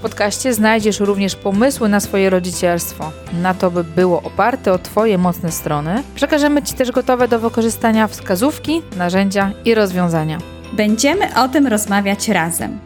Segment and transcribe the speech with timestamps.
[0.00, 5.18] W podcaście znajdziesz również pomysły na swoje rodzicielstwo, na to, by było oparte o Twoje
[5.18, 6.02] mocne strony.
[6.14, 10.38] Przekażemy Ci też gotowe do wykorzystania wskazówki, narzędzia i rozwiązania.
[10.72, 12.78] Będziemy o tym rozmawiać razem,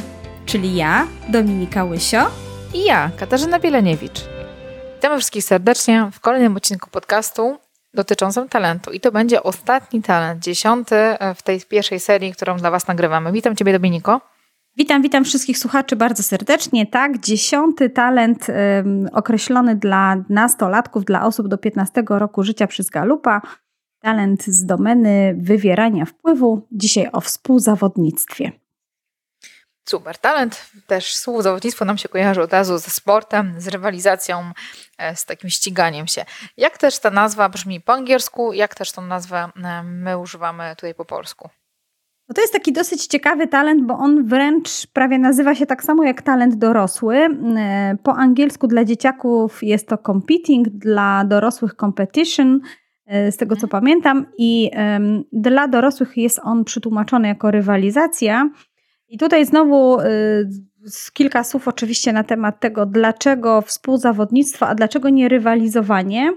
[0.47, 2.31] czyli ja, Dominika Łysio
[2.75, 4.21] i ja, Katarzyna Bieleniewicz.
[4.95, 7.59] Witamy wszystkich serdecznie w kolejnym odcinku podcastu
[7.95, 8.91] dotyczącym talentu.
[8.91, 10.97] I to będzie ostatni talent, dziesiąty
[11.35, 13.33] w tej pierwszej serii, którą dla Was nagrywamy.
[13.33, 14.34] Witam Ciebie, Dominiko.
[14.77, 16.87] Witam, witam wszystkich słuchaczy bardzo serdecznie.
[16.87, 18.47] Tak, dziesiąty talent
[19.13, 23.41] określony dla nastolatków, dla osób do 15 roku życia przez Galupa.
[24.01, 26.67] Talent z domeny wywierania wpływu.
[26.73, 28.53] Dzisiaj o współzawodnictwie.
[29.89, 30.19] Super.
[30.19, 34.53] Talent, też współzawodnictwo nam się kojarzy od razu ze sportem, z rywalizacją,
[34.99, 36.25] e, z takim ściganiem się.
[36.57, 39.49] Jak też ta nazwa brzmi po angielsku, jak też tą nazwę
[39.85, 41.49] my używamy tutaj po polsku?
[42.35, 46.23] To jest taki dosyć ciekawy talent, bo on wręcz prawie nazywa się tak samo jak
[46.23, 47.17] talent dorosły.
[47.17, 52.61] E, po angielsku dla dzieciaków jest to competing, dla dorosłych competition,
[53.07, 53.71] e, z tego co mhm.
[53.83, 54.71] pamiętam, i
[55.33, 58.51] dla dorosłych jest on przetłumaczony jako rywalizacja.
[59.09, 60.05] I tutaj znowu y,
[61.13, 66.33] kilka słów oczywiście na temat tego, dlaczego współzawodnictwo, a dlaczego nie rywalizowanie.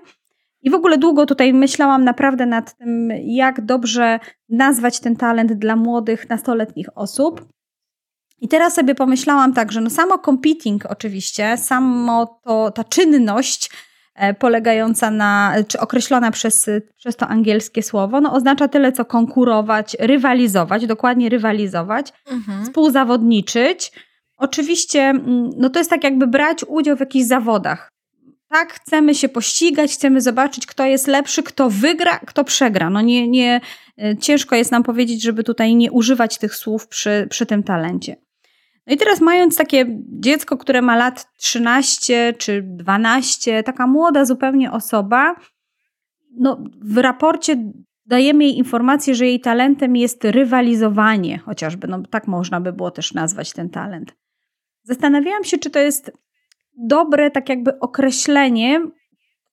[0.67, 5.75] I w ogóle długo tutaj myślałam naprawdę nad tym, jak dobrze nazwać ten talent dla
[5.75, 7.45] młodych, nastoletnich osób.
[8.41, 13.71] I teraz sobie pomyślałam tak, że no samo competing oczywiście, samo to, ta czynność
[14.15, 19.95] e, polegająca na, czy określona przez, przez to angielskie słowo, no oznacza tyle co konkurować,
[19.99, 22.65] rywalizować, dokładnie rywalizować, mhm.
[22.65, 23.91] współzawodniczyć.
[24.37, 27.96] Oczywiście, mm, no to jest tak jakby brać udział w jakichś zawodach
[28.49, 32.89] tak, chcemy się pościgać, chcemy zobaczyć, kto jest lepszy, kto wygra, kto przegra.
[32.89, 33.61] No nie, nie,
[33.97, 38.15] e, ciężko jest nam powiedzieć, żeby tutaj nie używać tych słów przy, przy tym talencie.
[38.87, 39.85] No i teraz mając takie
[40.19, 45.35] dziecko, które ma lat 13 czy 12, taka młoda zupełnie osoba,
[46.39, 47.71] no w raporcie
[48.05, 53.13] dajemy jej informację, że jej talentem jest rywalizowanie, chociażby, no tak można by było też
[53.13, 54.15] nazwać ten talent.
[54.83, 56.11] Zastanawiałam się, czy to jest
[56.77, 58.81] dobre tak jakby określenie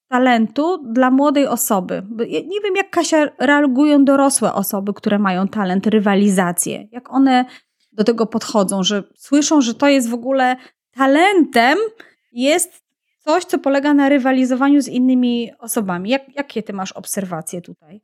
[0.09, 2.03] talentu dla młodej osoby.
[2.29, 6.89] Ja nie wiem, jak Kasia reagują dorosłe osoby, które mają talent, rywalizację.
[6.93, 7.45] Jak one
[7.93, 10.57] do tego podchodzą, że słyszą, że to jest w ogóle
[10.93, 11.79] talentem,
[12.33, 12.85] jest
[13.19, 16.11] coś, co polega na rywalizowaniu z innymi osobami.
[16.11, 18.01] Jak, jakie ty masz obserwacje tutaj?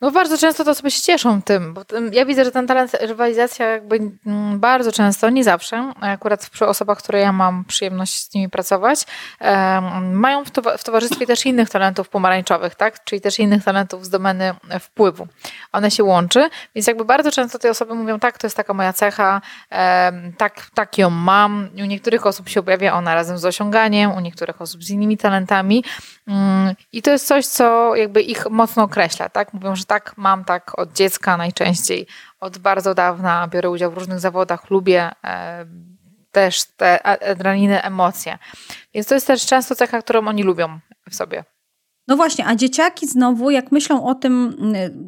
[0.00, 3.66] No bardzo często to sobie się cieszą tym, bo ja widzę, że ten talent, rywalizacja
[3.66, 8.48] jakby mm, bardzo często, nie zawsze, akurat przy osobach, które ja mam przyjemność z nimi
[8.48, 9.04] pracować,
[10.12, 13.04] mają w, to, w towarzystwie też innych talentów pomarańczowych, tak?
[13.04, 15.26] czyli też innych talentów z domeny wpływu.
[15.72, 18.92] One się łączy, więc jakby bardzo często te osoby mówią, tak, to jest taka moja
[18.92, 19.40] cecha,
[20.38, 21.68] tak, tak ją mam.
[21.82, 25.84] U niektórych osób się objawia ona razem z osiąganiem, u niektórych osób z innymi talentami
[26.28, 29.52] mm, i to jest coś, co jakby ich mocno określa, tak?
[29.52, 32.06] Mówią, że tak mam, tak od dziecka najczęściej,
[32.40, 35.66] od bardzo dawna biorę udział w różnych zawodach, lubię e,
[36.32, 38.38] też te adrenaliny, emocje.
[38.94, 40.80] Więc to jest też często cecha, którą oni lubią
[41.10, 41.44] w sobie.
[42.08, 44.56] No właśnie, a dzieciaki znowu, jak myślą o tym,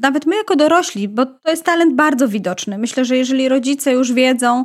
[0.02, 2.78] nawet my jako dorośli, bo to jest talent bardzo widoczny.
[2.78, 4.64] Myślę, że jeżeli rodzice już wiedzą,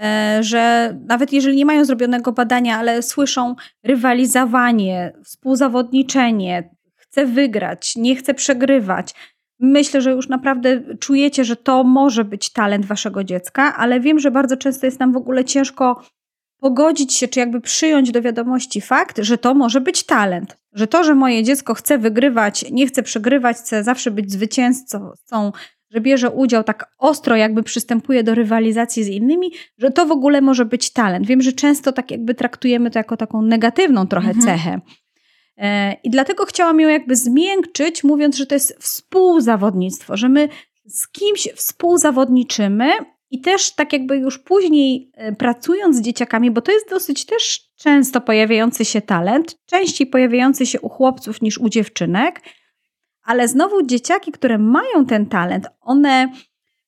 [0.00, 8.16] e, że nawet jeżeli nie mają zrobionego badania, ale słyszą rywalizowanie, współzawodniczenie, chcę wygrać, nie
[8.16, 9.14] chcę przegrywać,
[9.60, 14.30] Myślę, że już naprawdę czujecie, że to może być talent waszego dziecka, ale wiem, że
[14.30, 16.02] bardzo często jest nam w ogóle ciężko
[16.60, 20.58] pogodzić się, czy jakby przyjąć do wiadomości fakt, że to może być talent.
[20.72, 25.12] Że to, że moje dziecko chce wygrywać, nie chce przegrywać, chce zawsze być zwycięzcą,
[25.90, 30.40] że bierze udział tak ostro, jakby przystępuje do rywalizacji z innymi, że to w ogóle
[30.40, 31.26] może być talent.
[31.26, 34.46] Wiem, że często tak jakby traktujemy to jako taką negatywną trochę mhm.
[34.46, 34.80] cechę.
[35.56, 40.48] E, I dlatego chciałam ją jakby zmiękczyć, mówiąc, że to jest współzawodnictwo, że my
[40.86, 42.90] z kimś współzawodniczymy
[43.30, 47.60] i też tak jakby już później e, pracując z dzieciakami, bo to jest dosyć też
[47.76, 52.40] często pojawiający się talent, częściej pojawiający się u chłopców niż u dziewczynek,
[53.22, 56.32] ale znowu dzieciaki, które mają ten talent, one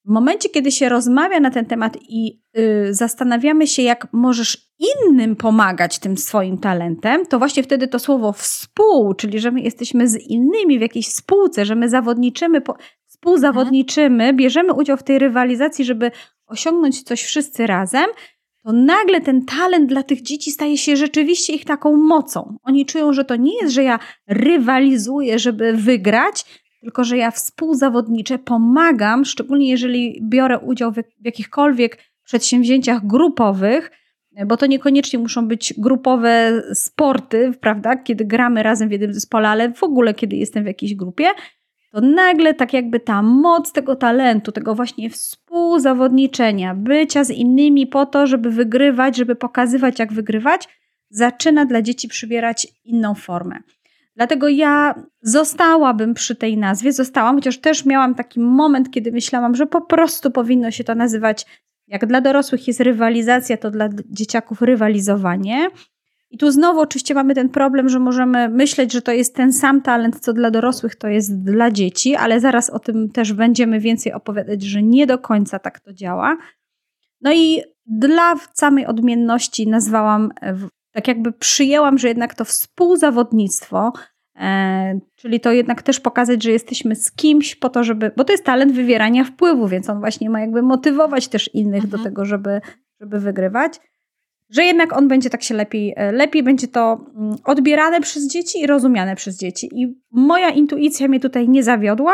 [0.09, 5.37] w momencie, kiedy się rozmawia na ten temat i y, zastanawiamy się, jak możesz innym
[5.37, 10.17] pomagać tym swoim talentem, to właśnie wtedy to słowo współ, czyli że my jesteśmy z
[10.17, 12.77] innymi w jakiejś spółce, że my zawodniczymy, po,
[13.07, 16.11] współzawodniczymy, bierzemy udział w tej rywalizacji, żeby
[16.47, 18.07] osiągnąć coś wszyscy razem,
[18.63, 22.57] to nagle ten talent dla tych dzieci staje się rzeczywiście ich taką mocą.
[22.63, 26.45] Oni czują, że to nie jest, że ja rywalizuję, żeby wygrać,
[26.81, 33.91] tylko że ja współzawodniczę, pomagam, szczególnie jeżeli biorę udział w, jakichkolwiek przedsięwzięciach grupowych,
[34.47, 39.73] bo to niekoniecznie muszą być grupowe sporty, prawda, kiedy gramy razem w jednym zespole, ale
[39.73, 41.27] w ogóle kiedy jestem w jakiejś grupie,
[41.93, 48.07] to nagle tak jakby ta moc tego talentu, tego właśnie współzawodniczenia, bycia z innymi po
[48.07, 50.69] to, żeby wygrywać, żeby pokazywać jak wygrywać,
[51.11, 53.59] zaczyna dla dzieci przybierać inną formę.
[54.19, 59.67] Dlatego ja zostałabym przy tej nazwie, zostałam, chociaż też miałam taki moment, kiedy myślałam, że
[59.67, 61.47] po prostu powinno się to nazywać,
[61.87, 65.69] jak dla dorosłych jest rywalizacja, to dla dzieciaków rywalizowanie.
[66.31, 69.83] I tu znowu oczywiście mamy ten problem, że możemy myśleć, że to jest ten sam
[69.83, 74.13] talent, co dla dorosłych, to jest dla dzieci, ale zaraz o tym też będziemy więcej
[74.13, 76.37] opowiadać, że nie do końca tak to działa.
[77.21, 80.31] No i dla samej odmienności nazwałam
[80.99, 83.93] tak jakby przyjęłam, że jednak to współzawodnictwo,
[84.37, 88.33] e, czyli to jednak też pokazać, że jesteśmy z kimś po to, żeby, bo to
[88.33, 91.91] jest talent wywierania wpływu, więc on właśnie ma jakby motywować też innych mhm.
[91.91, 92.61] do tego, żeby,
[93.01, 93.81] żeby wygrywać,
[94.51, 98.61] że jednak on będzie tak się lepiej, e, lepiej będzie to mm, odbierane przez dzieci
[98.61, 99.69] i rozumiane przez dzieci.
[99.73, 102.13] I moja intuicja mnie tutaj nie zawiodła.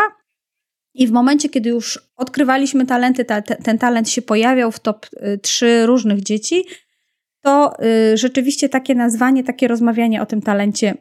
[0.95, 5.07] I w momencie, kiedy już odkrywaliśmy talenty, ta, ten talent się pojawiał w top
[5.43, 6.65] 3 e, różnych dzieci,
[7.44, 7.73] to
[8.12, 10.94] y, rzeczywiście takie nazwanie, takie rozmawianie o tym talencie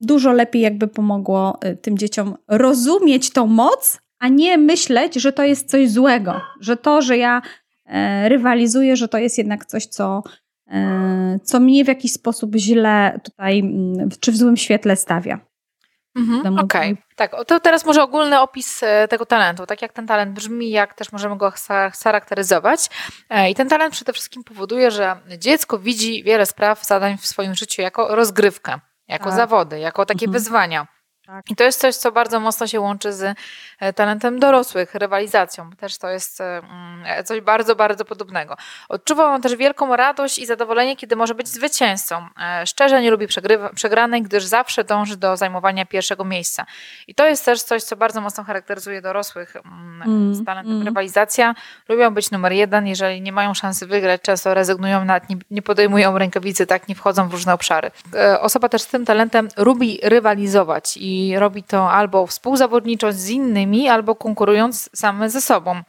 [0.00, 5.44] dużo lepiej jakby pomogło y, tym dzieciom rozumieć tą moc, a nie myśleć, że to
[5.44, 7.42] jest coś złego, że to, że ja
[7.86, 10.22] e, rywalizuję, że to jest jednak coś, co,
[10.70, 15.40] e, co mnie w jakiś sposób źle tutaj, mm, czy w złym świetle stawia.
[16.16, 17.04] Mhm, Okej, okay.
[17.16, 17.32] tak.
[17.46, 21.12] To teraz może ogólny opis e, tego talentu, tak jak ten talent brzmi, jak też
[21.12, 21.52] możemy go
[22.04, 22.90] charakteryzować.
[23.30, 27.54] E, I ten talent przede wszystkim powoduje, że dziecko widzi wiele spraw, zadań w swoim
[27.54, 29.34] życiu jako rozgrywkę, jako tak.
[29.34, 30.32] zawody, jako takie mhm.
[30.32, 30.86] wyzwania.
[31.26, 31.50] Tak.
[31.50, 33.36] I to jest coś, co bardzo mocno się łączy z
[33.80, 35.70] e, talentem dorosłych, rywalizacją.
[35.70, 38.56] Też to jest e, mm, coś bardzo, bardzo podobnego.
[38.88, 42.26] Odczuwa on też wielką radość i zadowolenie, kiedy może być zwycięzcą.
[42.40, 43.26] E, szczerze nie lubi
[43.74, 46.66] przegranej, gdyż zawsze dąży do zajmowania pierwszego miejsca.
[47.06, 50.86] I to jest też coś, co bardzo mocno charakteryzuje dorosłych mm, mm z talentem mm.
[50.86, 51.54] rywalizacja.
[51.88, 56.18] Lubią być numer jeden, jeżeli nie mają szansy wygrać, często rezygnują, nawet nie, nie podejmują
[56.18, 57.90] rękawicy, tak, nie wchodzą w różne obszary.
[58.40, 63.88] Osoba też z tym talentem lubi rywalizować i i robi to albo współzawodniczo z innymi,
[63.88, 65.82] albo konkurując same ze sobą.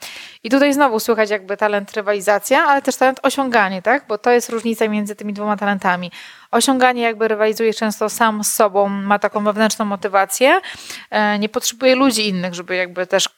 [0.48, 4.08] I tutaj znowu słychać jakby talent rywalizacja, ale też talent osiąganie, tak?
[4.08, 6.12] Bo to jest różnica między tymi dwoma talentami.
[6.52, 10.62] Osiąganie jakby rywalizuje często sam z sobą, ma taką wewnętrzną motywację,
[11.10, 13.30] e, nie potrzebuje ludzi innych, żeby jakby też e,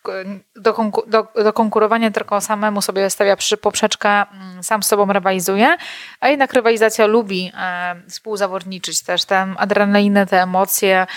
[0.56, 5.14] do, konku do, do konkurowania tylko samemu sobie stawia przy poprzeczka, mm, sam z sobą
[5.14, 5.78] rywalizuje,
[6.20, 11.08] a jednak rywalizacja lubi e, współzawodniczyć też, tę adrenalinę, te emocje,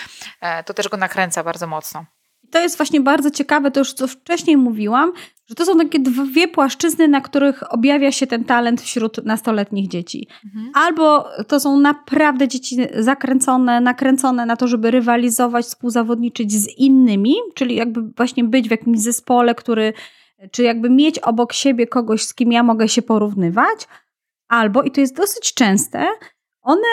[0.65, 2.05] to też go nakręca bardzo mocno
[2.53, 5.11] to jest właśnie bardzo ciekawe, to już co wcześniej mówiłam,
[5.45, 10.27] że to są takie dwie płaszczyzny, na których objawia się ten talent wśród nastoletnich dzieci.
[10.45, 10.71] Mhm.
[10.73, 17.75] Albo to są naprawdę dzieci zakręcone, nakręcone na to, żeby rywalizować, współzawodniczyć z innymi, czyli
[17.75, 19.93] jakby właśnie być w jakimś zespole, który,
[20.51, 23.87] czy jakby mieć obok siebie kogoś, z kim ja mogę się porównywać.
[24.47, 26.07] Albo, i to jest dosyć częste,
[26.63, 26.87] one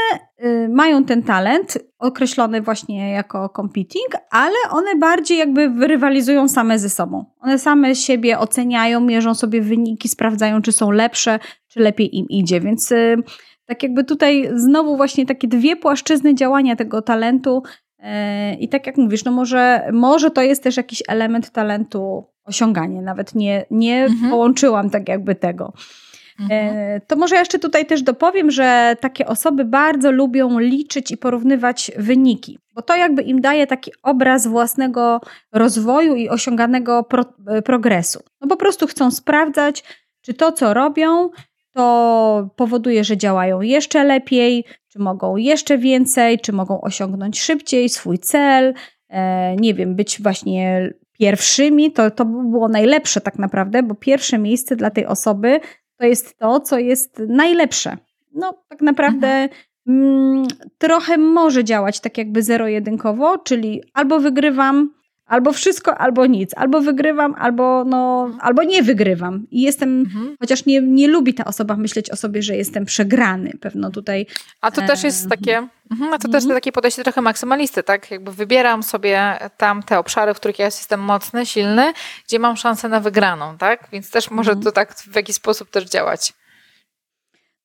[0.44, 6.90] y, mają ten talent określony właśnie jako competing, ale one bardziej jakby rywalizują same ze
[6.90, 7.24] sobą.
[7.40, 12.60] One same siebie oceniają, mierzą sobie wyniki, sprawdzają, czy są lepsze, czy lepiej im idzie.
[12.60, 13.16] Więc y,
[13.66, 17.62] tak jakby tutaj znowu właśnie takie dwie płaszczyzny działania tego talentu.
[17.98, 18.04] Y,
[18.54, 23.02] I tak jak mówisz, no może, może to jest też jakiś element talentu osiąganie.
[23.02, 24.30] Nawet nie, nie mhm.
[24.30, 25.72] połączyłam tak jakby tego.
[26.40, 26.76] Mhm.
[26.76, 31.90] E, to może jeszcze tutaj też dopowiem, że takie osoby bardzo lubią liczyć i porównywać
[31.96, 35.20] wyniki, bo to jakby im daje taki obraz własnego
[35.52, 38.20] rozwoju i osiąganego pro, e, progresu.
[38.40, 39.84] No po prostu chcą sprawdzać,
[40.20, 41.30] czy to, co robią,
[41.74, 48.18] to powoduje, że działają jeszcze lepiej, czy mogą jeszcze więcej, czy mogą osiągnąć szybciej swój
[48.18, 48.74] cel,
[49.08, 54.38] e, nie wiem, być właśnie pierwszymi, to, to by było najlepsze tak naprawdę, bo pierwsze
[54.38, 55.60] miejsce dla tej osoby
[56.00, 57.96] to jest to, co jest najlepsze.
[58.34, 59.50] No, tak naprawdę mhm.
[59.86, 60.46] mm,
[60.78, 64.94] trochę może działać tak jakby zero-jedynkowo, czyli albo wygrywam,
[65.30, 66.50] Albo wszystko, albo nic.
[66.56, 69.46] Albo wygrywam, albo, no, albo nie wygrywam.
[69.50, 70.36] I jestem, mhm.
[70.40, 73.52] chociaż nie, nie lubi ta osoba myśleć o sobie, że jestem przegrany.
[73.60, 74.26] Pewno tutaj.
[74.60, 75.68] A to też jest takie.
[75.90, 78.10] Mhm, a to też jest takie podejście trochę maksymalisty, tak?
[78.10, 81.92] Jakby wybieram sobie tam te obszary, w których ja jestem mocny, silny,
[82.26, 83.88] gdzie mam szansę na wygraną, tak?
[83.92, 84.64] Więc też może mhm.
[84.64, 86.32] to tak w jakiś sposób też działać.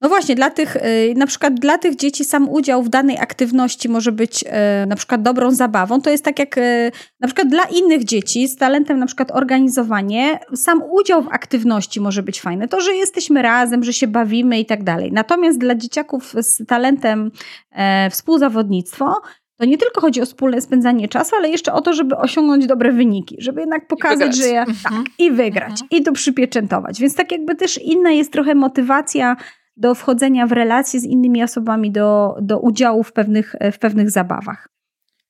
[0.01, 3.89] No właśnie, dla tych, y, na przykład dla tych dzieci sam udział w danej aktywności
[3.89, 6.01] może być y, na przykład dobrą zabawą.
[6.01, 10.39] To jest tak jak y, na przykład dla innych dzieci z talentem na przykład organizowanie,
[10.55, 12.67] sam udział w aktywności może być fajny.
[12.67, 15.11] To, że jesteśmy razem, że się bawimy i tak dalej.
[15.11, 17.31] Natomiast dla dzieciaków z talentem
[17.71, 19.21] e, współzawodnictwo,
[19.57, 22.91] to nie tylko chodzi o wspólne spędzanie czasu, ale jeszcze o to, żeby osiągnąć dobre
[22.91, 25.87] wyniki, żeby jednak pokazać, że ja, tak, i wygrać, mhm.
[25.91, 26.99] i to przypieczętować.
[26.99, 29.35] Więc tak jakby też inna jest trochę motywacja
[29.77, 34.67] do wchodzenia w relacje z innymi osobami, do, do udziału w pewnych, w pewnych zabawach.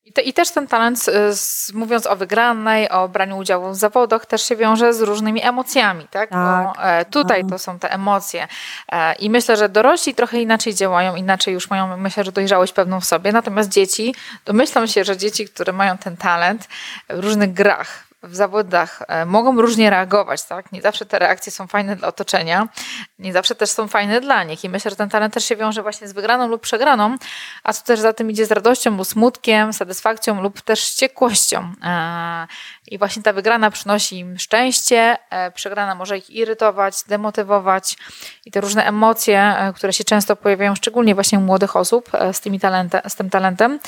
[0.06, 1.00] I, te, I, też ten talent,
[1.32, 6.08] z, mówiąc o wygranej, o braniu udziału w zawodach, też się wiąże z różnymi emocjami,
[6.12, 6.30] tak?
[6.30, 7.50] tak Bo e, tutaj tak.
[7.50, 8.48] to są te emocje.
[8.92, 13.00] E, I myślę, że dorośli trochę inaczej działają, inaczej już mają, myślę, że dojrzałość pewną
[13.00, 13.32] w sobie.
[13.32, 16.68] Natomiast dzieci, domyślam się, że dzieci, które mają ten talent
[17.10, 20.72] w różnych grach, w zawodach e, mogą różnie reagować, tak?
[20.72, 22.67] Nie zawsze te reakcje są fajne dla otoczenia,
[23.20, 25.82] nie zawsze też są fajne dla nich i myślę, że ten talent też się wiąże
[25.82, 27.17] właśnie z wygraną lub przegraną,
[27.63, 31.74] a co też za tym idzie z radością lub smutkiem, satysfakcją lub też wściekłością.
[31.84, 32.48] E,
[32.88, 37.98] I właśnie ta wygrana przynosi im szczęście, e, przegrana może ich irytować, demotywować
[38.46, 42.60] i te różne emocje, które się często pojawiają, szczególnie właśnie u młodych osób z, tymi
[42.60, 43.79] talente, z tym talentem,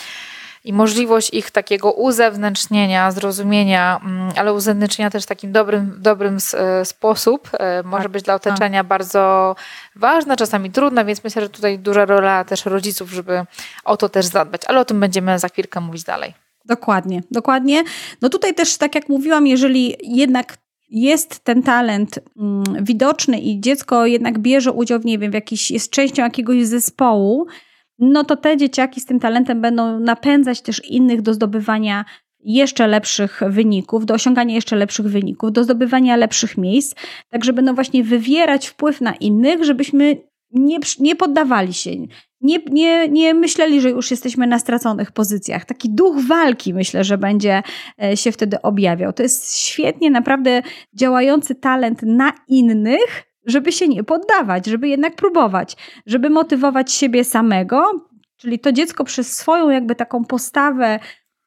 [0.67, 6.85] i możliwość ich takiego uzewnętrznienia, zrozumienia, mm, ale uzewnętrznienia też w takim dobrym, dobrym e,
[6.85, 8.53] sposób e, może tak, być dla tak.
[8.53, 8.87] otoczenia tak.
[8.87, 9.55] bardzo
[9.95, 13.45] ważna, czasami trudna, więc myślę, że tutaj duża rola też rodziców, żeby
[13.85, 16.33] o to też zadbać, ale o tym będziemy za chwilkę mówić dalej.
[16.65, 17.83] Dokładnie, dokładnie.
[18.21, 20.57] No tutaj też, tak jak mówiłam, jeżeli jednak
[20.89, 25.71] jest ten talent mm, widoczny i dziecko jednak bierze udział w, nie wiem, w jakiś,
[25.71, 27.47] jest częścią jakiegoś zespołu,
[27.99, 32.05] no to te dzieciaki z tym talentem będą napędzać też innych do zdobywania
[32.39, 36.95] jeszcze lepszych wyników, do osiągania jeszcze lepszych wyników, do zdobywania lepszych miejsc,
[37.29, 40.17] tak że będą właśnie wywierać wpływ na innych, żebyśmy
[40.51, 41.91] nie, nie poddawali się,
[42.41, 45.65] nie, nie, nie myśleli, że już jesteśmy na straconych pozycjach.
[45.65, 47.63] Taki duch walki myślę, że będzie
[48.03, 49.13] e, się wtedy objawiał.
[49.13, 50.61] To jest świetnie, naprawdę
[50.93, 58.07] działający talent na innych, żeby się nie poddawać, żeby jednak próbować, żeby motywować siebie samego,
[58.37, 60.99] czyli to dziecko przez swoją jakby taką postawę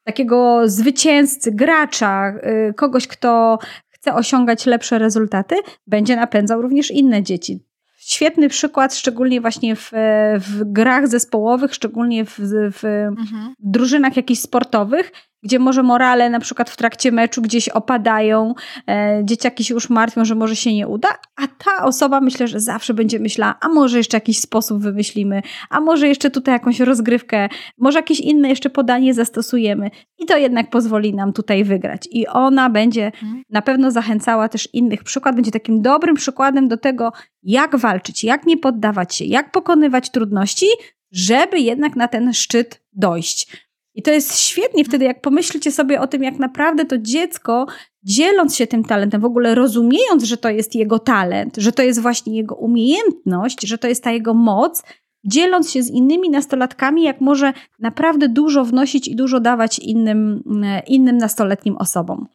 [0.03, 2.33] takiego zwycięzcy, gracza,
[2.69, 5.55] y, kogoś, kto chce osiągać lepsze rezultaty,
[5.87, 7.59] będzie napędzał również inne dzieci.
[7.97, 9.91] Świetny przykład, szczególnie właśnie w,
[10.37, 13.53] w grach zespołowych, szczególnie w, w mhm.
[13.59, 15.11] drużynach jakichś sportowych,
[15.43, 18.53] gdzie może morale na przykład w trakcie meczu gdzieś opadają,
[18.89, 22.59] e, dzieciaki się już martwią, że może się nie uda, a ta osoba myślę, że
[22.59, 27.49] zawsze będzie myślała, a może jeszcze jakiś sposób wymyślimy, a może jeszcze tutaj jakąś rozgrywkę,
[27.77, 32.07] może jakieś inne jeszcze podanie zastosujemy i to jednak pozwoli nam tutaj wygrać.
[32.11, 33.43] I ona będzie mhm.
[33.49, 35.03] na pewno zachęcała też innych.
[35.03, 37.11] Przykład będzie takim dobrym przykładem do tego,
[37.43, 40.65] jak walczyć, jak nie poddawać się, jak pokonywać trudności,
[41.11, 43.70] żeby jednak na ten szczyt dojść.
[43.95, 47.65] I to jest świetnie wtedy, jak pomyślicie sobie o tym, jak naprawdę to dziecko,
[48.03, 52.01] dzieląc się tym talentem, w ogóle rozumiejąc, że to jest jego talent, że to jest
[52.01, 54.83] właśnie jego umiejętność, że to jest ta jego moc,
[55.23, 60.43] dzieląc się z innymi nastolatkami, jak może naprawdę dużo wnosić i dużo dawać innym,
[60.87, 62.27] innym nastoletnim osobom.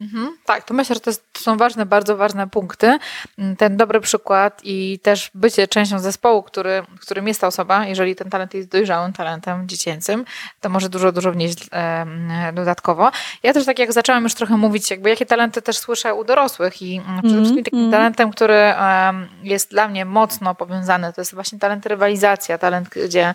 [0.00, 2.98] Mhm, tak, to myślę, że to, jest, to, są ważne, bardzo ważne punkty.
[3.38, 8.16] Mm, ten dobry przykład i też bycie częścią zespołu, który, którym jest ta osoba, jeżeli
[8.16, 10.24] ten talent jest dojrzałym talentem dziecięcym,
[10.60, 13.10] to może dużo, dużo wnieść e, dodatkowo.
[13.42, 16.82] Ja też tak jak zaczęłam już trochę mówić, jakby jakie talenty też słyszę u dorosłych
[16.82, 17.90] i mm, przede wszystkim takim mm.
[17.90, 19.12] talentem, który e,
[19.42, 23.34] jest dla mnie mocno powiązany, to jest właśnie talent rywalizacja, talent, gdzie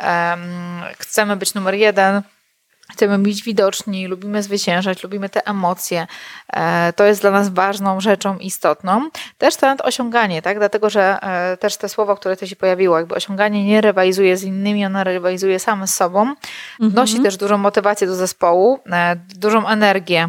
[0.00, 0.36] e,
[0.98, 2.22] chcemy być numer jeden,
[2.92, 6.06] Chcemy być widoczni, lubimy zwyciężać, lubimy te emocje.
[6.52, 9.10] E, to jest dla nas ważną rzeczą istotną.
[9.38, 10.58] Też talent osiąganie, tak?
[10.58, 14.42] Dlatego, że e, też te słowo, które tu się pojawiło, jakby osiąganie nie rywalizuje z
[14.42, 16.34] innymi, ona rywalizuje sam z sobą.
[16.80, 17.24] Wnosi mhm.
[17.24, 20.28] też dużą motywację do zespołu, e, dużą energię.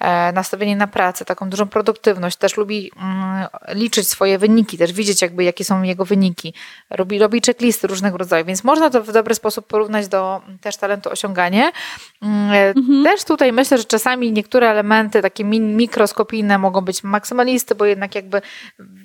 [0.00, 5.22] E, nastawienie na pracę, taką dużą produktywność, też lubi mm, liczyć swoje wyniki, też widzieć
[5.22, 6.54] jakby jakie są jego wyniki,
[6.90, 11.10] robi, robi checklisty różnego rodzaju, więc można to w dobry sposób porównać do też talentu
[11.10, 11.72] osiąganie.
[12.22, 13.04] Mm, e, mhm.
[13.04, 18.42] Też tutaj myślę, że czasami niektóre elementy takie mikroskopijne mogą być maksymalisty, bo jednak jakby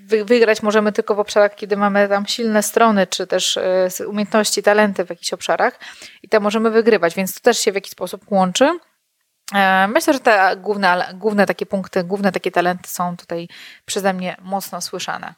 [0.04, 5.06] wygrać możemy tylko w obszarach, kiedy mamy tam silne strony, czy też e, umiejętności, talenty
[5.06, 5.80] w jakichś obszarach
[6.24, 8.80] i tam możemy wygrywać, więc to też się w jakiś sposób łączy.
[9.54, 13.48] E, myślę, że te główne, główne takie punkty, główne takie talenty są tutaj
[13.86, 15.34] przeze mnie mocno słyszane.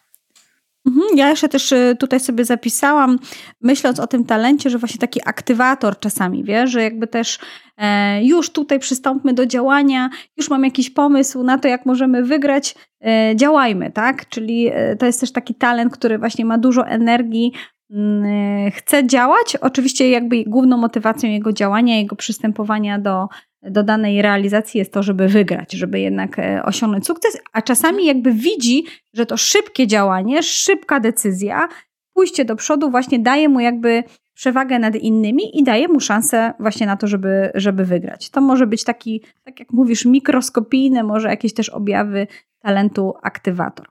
[0.87, 3.19] Mhm, ja jeszcze też y, tutaj sobie zapisałam,
[3.61, 7.39] myśląc o tym talencie, że właśnie taki aktywator czasami, wie, że jakby też
[7.77, 12.75] e, już tutaj przystąpmy do działania, już mam jakiś pomysł na to, jak możemy wygrać,
[13.05, 14.29] e, działajmy, tak?
[14.29, 17.53] Czyli e, to jest też taki talent, który właśnie ma dużo energii,
[17.91, 19.55] mm, chce działać.
[19.61, 23.27] Oczywiście jakby główną motywacją jego działania, jego przystępowania do
[23.61, 28.33] do danej realizacji jest to, żeby wygrać, żeby jednak e, osiągnąć sukces, a czasami jakby
[28.33, 28.83] widzi,
[29.13, 31.67] że to szybkie działanie, szybka decyzja,
[32.13, 36.87] pójście do przodu właśnie daje mu jakby przewagę nad innymi i daje mu szansę właśnie
[36.87, 38.29] na to, żeby, żeby wygrać.
[38.29, 42.27] To może być taki, tak jak mówisz, mikroskopijne, może jakieś też objawy
[42.59, 43.87] talentu aktywator.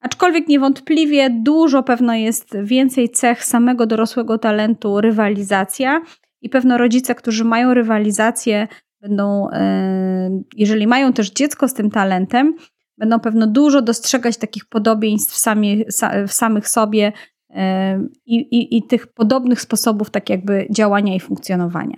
[0.00, 6.02] Aczkolwiek niewątpliwie dużo pewno jest więcej cech samego dorosłego talentu rywalizacja
[6.40, 8.68] i pewno rodzice, którzy mają rywalizację,
[9.00, 12.54] będą, e, jeżeli mają też dziecko z tym talentem,
[12.98, 15.84] będą pewno dużo dostrzegać takich podobieństw w, sami,
[16.28, 17.12] w samych sobie
[17.50, 21.96] e, i, i, i tych podobnych sposobów tak jakby działania i funkcjonowania.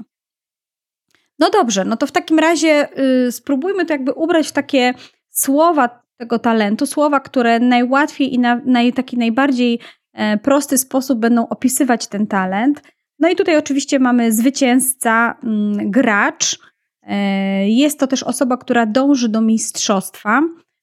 [1.39, 2.89] No dobrze, no to w takim razie
[3.27, 4.95] y, spróbujmy to jakby ubrać w takie
[5.31, 9.79] słowa tego talentu, słowa, które najłatwiej i na, na taki najbardziej
[10.13, 12.83] e, prosty sposób będą opisywać ten talent.
[13.19, 16.59] No i tutaj oczywiście mamy zwycięzca, mm, gracz,
[17.67, 20.41] jest to też osoba, która dąży do mistrzostwa,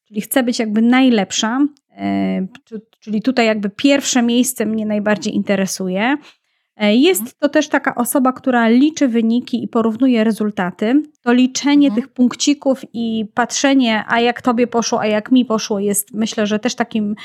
[0.07, 1.59] czyli chce być jakby najlepsza,
[1.97, 2.47] e,
[2.99, 6.17] czyli tutaj jakby pierwsze miejsce mnie najbardziej interesuje.
[6.75, 11.03] E, jest to też taka osoba, która liczy wyniki i porównuje rezultaty.
[11.21, 12.01] To liczenie mhm.
[12.01, 16.59] tych punkcików i patrzenie, a jak tobie poszło, a jak mi poszło, jest myślę, że
[16.59, 17.15] też takim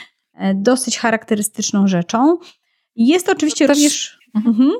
[0.54, 2.38] dosyć charakterystyczną rzeczą.
[2.96, 3.78] Jest to oczywiście to też...
[3.78, 4.18] również.
[4.34, 4.70] Mhm.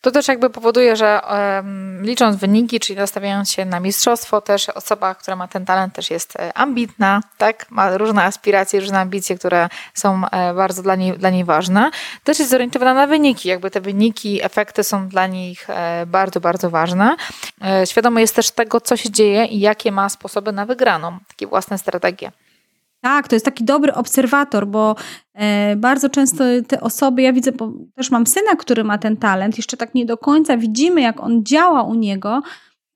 [0.00, 5.14] To też jakby powoduje, że um, licząc wyniki, czyli nastawiając się na mistrzostwo, też osoba,
[5.14, 7.66] która ma ten talent, też jest e, ambitna, tak?
[7.70, 11.90] Ma różne aspiracje, różne ambicje, które są e, bardzo dla niej, dla niej ważne.
[12.24, 16.70] Też jest zorientowana na wyniki, jakby te wyniki, efekty są dla nich e, bardzo, bardzo
[16.70, 17.16] ważne.
[17.84, 21.78] Świadomy jest też tego, co się dzieje i jakie ma sposoby na wygraną, takie własne
[21.78, 22.32] strategie.
[23.00, 24.96] Tak, to jest taki dobry obserwator, bo
[25.34, 29.56] e, bardzo często te osoby, ja widzę, bo też mam syna, który ma ten talent,
[29.56, 32.42] jeszcze tak nie do końca widzimy, jak on działa u niego,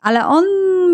[0.00, 0.44] ale on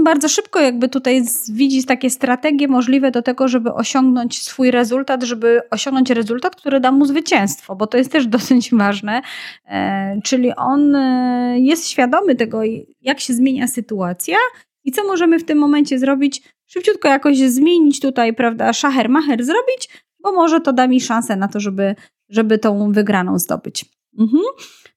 [0.04, 5.60] bardzo szybko jakby tutaj widzi takie strategie możliwe do tego, żeby osiągnąć swój rezultat, żeby
[5.70, 9.22] osiągnąć rezultat, który da mu zwycięstwo, bo to jest też dosyć ważne.
[9.66, 12.60] E, czyli on e, jest świadomy tego,
[13.00, 14.36] jak się zmienia sytuacja
[14.84, 19.88] i co możemy w tym momencie zrobić, szybciutko jakoś zmienić tutaj, prawda, szacher macher zrobić,
[20.22, 21.94] bo może to da mi szansę na to, żeby,
[22.28, 23.84] żeby tą wygraną zdobyć.
[24.18, 24.42] Mhm.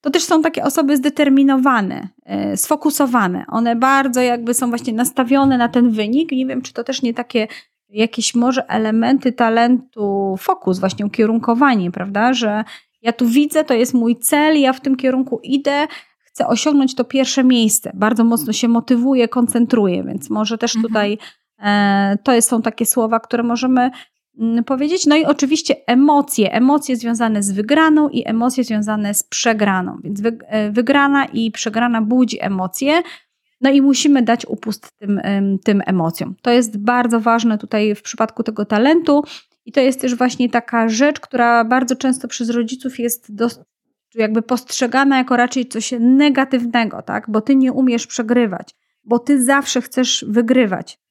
[0.02, 3.46] To też są takie osoby zdeterminowane, e, sfokusowane.
[3.48, 6.32] One bardzo jakby są właśnie nastawione na ten wynik.
[6.32, 7.48] Nie wiem, czy to też nie takie
[7.90, 12.64] jakieś może elementy talentu fokus, właśnie ukierunkowanie, prawda, że
[13.02, 15.88] ja tu widzę, to jest mój cel, ja w tym kierunku idę,
[16.20, 17.92] chcę osiągnąć to pierwsze miejsce.
[17.94, 20.90] Bardzo mocno się motywuję, koncentruję, więc może też mhm.
[20.90, 21.18] tutaj
[22.24, 23.92] to są takie słowa, które możemy
[24.40, 25.06] mm, powiedzieć.
[25.06, 29.98] No i oczywiście emocje, emocje związane z wygraną i emocje związane z przegraną.
[30.04, 33.02] Więc e, wygrana i przegrana budzi emocje.
[33.62, 35.22] No i musimy dać upust tym,
[35.64, 36.36] tym emocjom.
[36.42, 39.24] To jest bardzo ważne tutaj w przypadku tego talentu.
[39.66, 43.48] I to jest też właśnie taka rzecz, która bardzo często przez rodziców jest do,
[44.16, 47.30] jakby postrzegana jako raczej coś negatywnego, tak?
[47.30, 51.03] Bo ty nie umiesz przegrywać, bo ty zawsze chcesz wygrywać.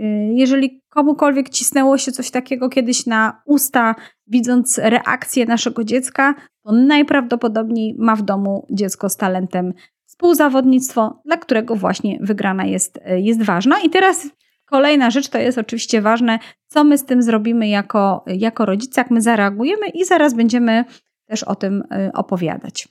[0.00, 3.94] Y, jeżeli komukolwiek cisnęło się coś takiego kiedyś na usta,
[4.26, 6.34] widząc reakcję naszego dziecka,
[6.64, 9.72] to najprawdopodobniej ma w domu dziecko z talentem
[10.06, 13.80] współzawodnictwo, dla którego właśnie wygrana jest, y, jest ważna.
[13.80, 14.28] I teraz
[14.64, 19.10] kolejna rzecz to jest oczywiście ważne, co my z tym zrobimy jako, jako rodzice, jak
[19.10, 20.84] my zareagujemy, i zaraz będziemy
[21.26, 22.88] też o tym y, opowiadać.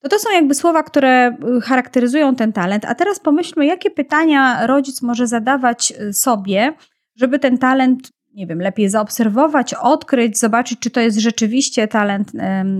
[0.00, 2.84] To to są jakby słowa, które y, charakteryzują ten talent.
[2.84, 6.72] A teraz pomyślmy, jakie pytania rodzic może zadawać y, sobie,
[7.16, 12.32] żeby ten talent, nie wiem, lepiej zaobserwować, odkryć, zobaczyć, czy to jest rzeczywiście talent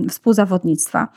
[0.09, 1.07] współzawodnictwa.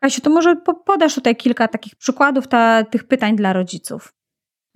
[0.00, 4.14] Kasiu, to może podasz tutaj kilka takich przykładów ta, tych pytań dla rodziców.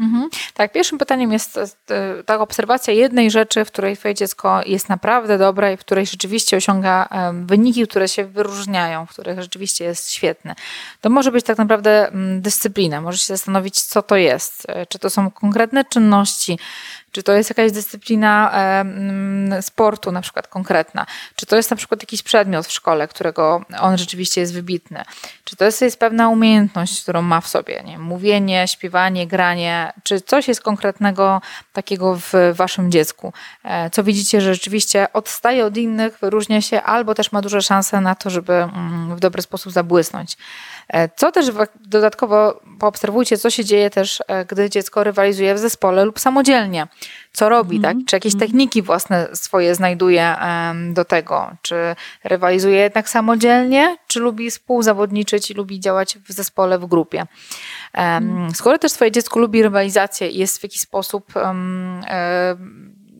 [0.00, 0.28] Mhm.
[0.54, 1.66] Tak, pierwszym pytaniem jest e,
[2.26, 6.56] ta obserwacja jednej rzeczy, w której twoje dziecko jest naprawdę dobre i w której rzeczywiście
[6.56, 10.54] osiąga wyniki, które się wyróżniają, w których rzeczywiście jest świetne.
[11.00, 13.00] To może być tak naprawdę mm, dyscyplina.
[13.00, 14.62] Może się zastanowić, co to jest.
[14.68, 16.58] E, czy to są konkretne czynności,
[17.14, 18.52] Czy to jest jakaś dyscyplina
[19.60, 21.06] sportu na przykład konkretna?
[21.36, 25.02] Czy to jest na przykład jakiś przedmiot w szkole, którego on rzeczywiście jest wybitny?
[25.44, 27.82] Czy to jest, jest pewna umiejętność, którą ma w sobie?
[27.84, 27.98] Nie?
[27.98, 29.92] Mówienie, śpiewanie, granie?
[30.02, 31.40] Czy coś jest konkretnego
[31.72, 33.32] takiego w waszym dziecku?
[33.64, 38.00] E, co widzicie, że rzeczywiście odstaje od innych, wyróżnia się albo też ma duże szanse
[38.00, 40.36] na to, żeby mm, w dobry sposób zabłysnąć?
[40.88, 41.46] E, co też
[41.80, 46.86] dodatkowo poobserwujcie, co się dzieje też, e, gdy dziecko rywalizuje w zespole lub samodzielnie.
[47.32, 47.98] Co robi, mm -hmm.
[47.98, 48.06] tak?
[48.06, 48.50] Czy jakieś mhm.
[48.50, 50.36] techniki własne swoje znajduje
[50.92, 51.50] do tego?
[51.62, 51.74] Czy
[52.24, 57.26] rywalizuje jednak samodzielnie, czy lubi współzawodniczyć i lubi działać w zespole, w grupie?
[57.92, 58.54] Mm.
[58.54, 62.04] Skoro też swoje dziecko lubi rywalizację i jest w jakiś sposób um,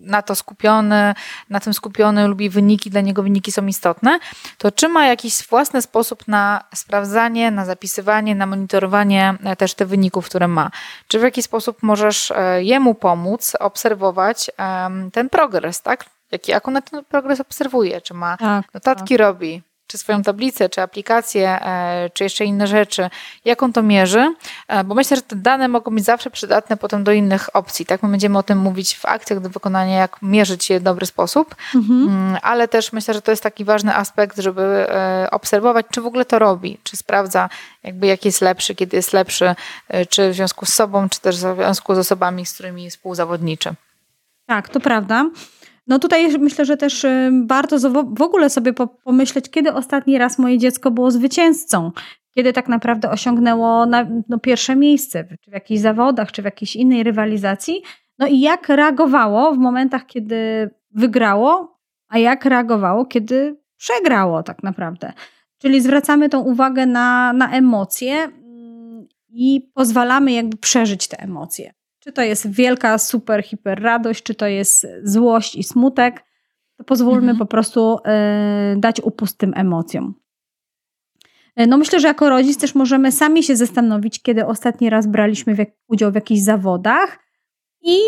[0.05, 1.15] na to skupiony,
[1.51, 4.19] na tym skupiony, lubi wyniki, dla niego wyniki są istotne,
[4.59, 9.89] to czy ma jakiś własny sposób na sprawdzanie, na zapisywanie, na monitorowanie e, też tych
[9.89, 10.71] wyników, które ma?
[11.09, 14.51] Czy w jakiś sposób możesz e, jemu pomóc obserwować
[15.13, 16.05] ten progres, tak?
[16.33, 18.01] Jaki, jak on ten progres obserwuje?
[18.01, 19.27] Czy ma tak, notatki, tak.
[19.27, 19.63] robi?
[19.87, 23.11] Czy swoją tablicę, czy aplikację, e, czy jeszcze inne rzeczy,
[23.45, 24.35] jak on to mierzy,
[24.69, 27.87] e, bo myślę, że te dane mogą być zawsze przydatne potem do innych opcji.
[27.87, 31.07] Tak, my będziemy o tym mówić w akcjach do wykonania, jak mierzyć je w dobry
[31.07, 32.03] sposób, mhm.
[32.03, 36.07] Mm, ale też myślę, że to jest taki ważny aspekt, żeby e, obserwować, czy w
[36.07, 37.49] ogóle to robi, czy sprawdza,
[37.83, 39.55] jakby jaki jest lepszy, kiedy jest lepszy,
[40.09, 43.75] czy w związku z sobą, czy też w związku z osobami, z którymi współzawodniczy.
[44.47, 45.31] Tak, to prawda.
[45.87, 47.07] No tutaj myślę, że też
[47.47, 48.73] warto w ogóle sobie
[49.05, 51.93] pomyśleć, kiedy ostatni raz moje dziecko było zwycięzcą,
[52.35, 56.77] kiedy tak naprawdę osiągnęło na, no, pierwsze miejsce, czy w jakichś zawodach, czy w jakiejś
[56.77, 57.83] innej rywalizacji.
[58.19, 65.13] No i jak reagowało w momentach, kiedy wygrało, a jak reagowało, kiedy przegrało tak naprawdę.
[65.59, 71.75] Czyli zwracamy tą uwagę na, na emocje mm, i pozwalamy jakby przeżyć te emocje.
[72.05, 76.25] Czy to jest wielka, super, hiper radość, czy to jest złość i smutek,
[76.77, 77.39] to pozwólmy mhm.
[77.39, 78.01] po prostu y,
[78.77, 80.15] dać upust tym emocjom.
[81.57, 85.55] E, no myślę, że jako rodzic też możemy sami się zastanowić, kiedy ostatni raz braliśmy
[85.55, 87.19] w, udział w jakichś zawodach
[87.83, 87.99] i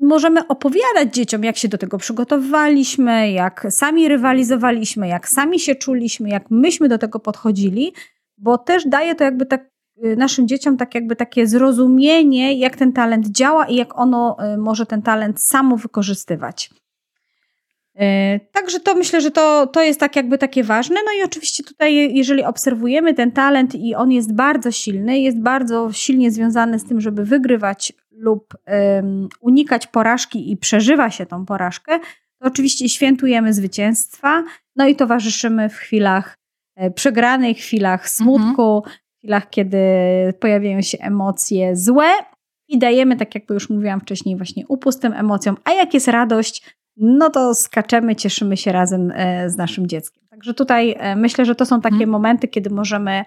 [0.00, 6.28] możemy opowiadać dzieciom, jak się do tego przygotowywaliśmy, jak sami rywalizowaliśmy, jak sami się czuliśmy,
[6.28, 7.92] jak myśmy do tego podchodzili,
[8.38, 9.69] bo też daje to jakby tak
[10.16, 14.86] naszym dzieciom tak jakby takie zrozumienie, jak ten talent działa i jak ono y, może
[14.86, 16.70] ten talent samo wykorzystywać.
[17.96, 18.00] Y,
[18.52, 20.96] także to myślę, że to, to jest tak jakby takie ważne.
[21.04, 25.92] No i oczywiście tutaj, jeżeli obserwujemy ten talent i on jest bardzo silny, jest bardzo
[25.92, 31.98] silnie związany z tym, żeby wygrywać lub um, unikać porażki i przeżywa się tą porażkę,
[32.38, 34.44] to oczywiście świętujemy zwycięstwa,
[34.76, 36.38] no i towarzyszymy w chwilach
[36.76, 39.78] e, przegranych, chwilach smutku, mhm chwilach, kiedy
[40.40, 42.10] pojawiają się emocje złe
[42.68, 46.76] i dajemy, tak jak już mówiłam wcześniej, właśnie upust tym emocjom, a jak jest radość,
[46.96, 50.22] no to skaczemy, cieszymy się razem e, z naszym dzieckiem.
[50.30, 52.10] Także tutaj e, myślę, że to są takie hmm.
[52.10, 53.24] momenty, kiedy możemy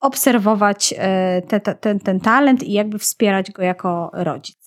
[0.00, 4.61] obserwować e, te, te, ten, ten talent i jakby wspierać go jako rodzic.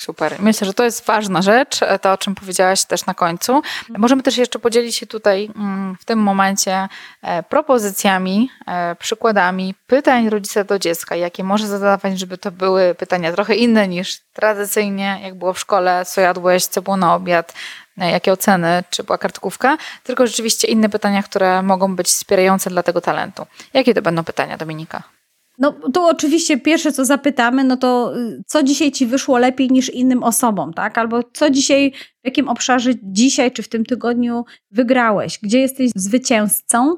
[0.00, 0.36] Super.
[0.38, 3.62] Myślę, że to jest ważna rzecz, e, to o czym powiedziałaś też na końcu.
[3.88, 6.88] Możemy też jeszcze podzielić się tutaj mm, w tym momencie
[7.22, 13.32] e, propozycjami, e, przykładami pytań rodzica do dziecka, jakie może zadawać, żeby to były pytania
[13.32, 17.54] trochę inne niż tradycyjnie, jak było w szkole, co jadłeś, co było na obiad,
[17.96, 23.00] jakie oceny, czy była kartkówka, tylko rzeczywiście inne pytania, które mogą być wspierające dla tego
[23.00, 23.46] talentu.
[23.74, 25.02] Jakie to będą pytania, Dominika?
[25.60, 29.90] No to oczywiście pierwsze, co zapytamy, no to y, co dzisiaj ci wyszło lepiej niż
[29.90, 30.98] innym osobom, tak?
[30.98, 35.38] Albo co dzisiaj, w jakim obszarze dzisiaj czy w tym tygodniu wygrałeś?
[35.42, 36.96] Gdzie jesteś zwycięzcą?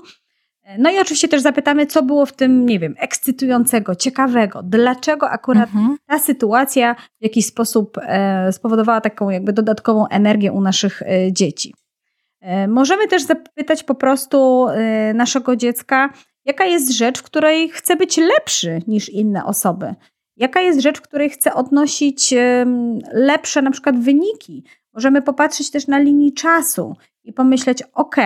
[0.79, 5.69] No i oczywiście też zapytamy, co było w tym, nie wiem, ekscytującego, ciekawego, dlaczego akurat
[5.69, 5.97] mhm.
[6.07, 11.75] ta sytuacja w jakiś sposób e, spowodowała taką jakby dodatkową energię u naszych e, dzieci.
[12.41, 16.11] E, możemy też zapytać po prostu e, naszego dziecka,
[16.45, 19.95] Jaka jest rzecz, w której chcę być lepszy niż inne osoby?
[20.37, 22.35] Jaka jest rzecz, w której chcę odnosić
[23.13, 24.65] lepsze na przykład wyniki?
[24.95, 28.17] Możemy popatrzeć też na linii czasu i pomyśleć, ok,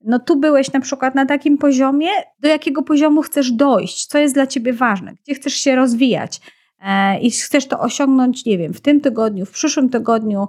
[0.00, 4.34] no tu byłeś na przykład na takim poziomie, do jakiego poziomu chcesz dojść, co jest
[4.34, 6.40] dla ciebie ważne, gdzie chcesz się rozwijać
[6.80, 10.48] e, i chcesz to osiągnąć, nie wiem, w tym tygodniu, w przyszłym tygodniu,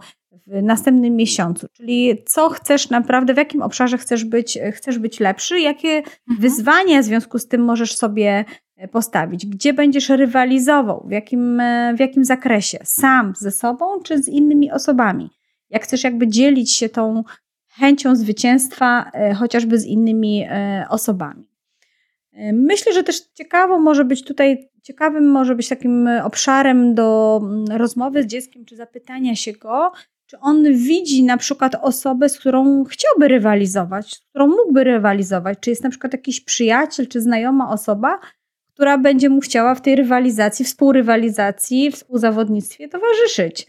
[0.49, 1.67] w następnym miesiącu.
[1.73, 6.39] Czyli co chcesz naprawdę, w jakim obszarze chcesz być, chcesz być lepszy, jakie mhm.
[6.39, 11.93] wyzwania w związku z tym możesz sobie e, postawić, gdzie będziesz rywalizował, w jakim, e,
[11.97, 15.29] w jakim zakresie, sam ze sobą czy z innymi osobami.
[15.69, 17.23] Jak chcesz jakby dzielić się tą
[17.67, 20.45] chęcią zwycięstwa e, chociażby z innymi
[20.89, 21.49] osobami.
[22.53, 28.23] Myślę, że też ciekawo może być tutaj ciekawym może być takim obszarem do mm, rozmowy
[28.23, 29.91] z dzieckiem, czy zapytania się go,
[30.29, 35.57] czy on widzi na przykład osobę, z którą chciałby rywalizować, z którą mógłby rywalizować?
[35.59, 38.19] Czy jest na przykład jakiś przyjaciel, czy znajoma osoba,
[38.73, 43.67] która będzie mu chciała w tej rywalizacji, współrywalizacji, współzawodnictwie towarzyszyć?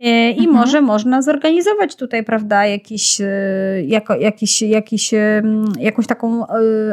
[0.00, 0.56] E, I mhm.
[0.56, 3.26] może można zorganizować tutaj, prawda, jakiś, e,
[3.86, 5.42] jako, jakiś, jakiś, e,
[5.78, 6.46] jakąś taką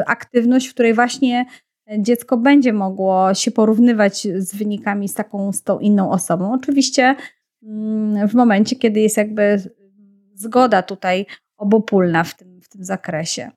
[0.06, 1.46] aktywność, w której właśnie
[1.98, 6.52] dziecko będzie mogło się porównywać z wynikami z taką, z tą inną osobą.
[6.52, 7.14] Oczywiście
[8.28, 9.62] w momencie, kiedy jest jakby
[10.34, 13.50] zgoda tutaj obopólna w tym, w tym zakresie.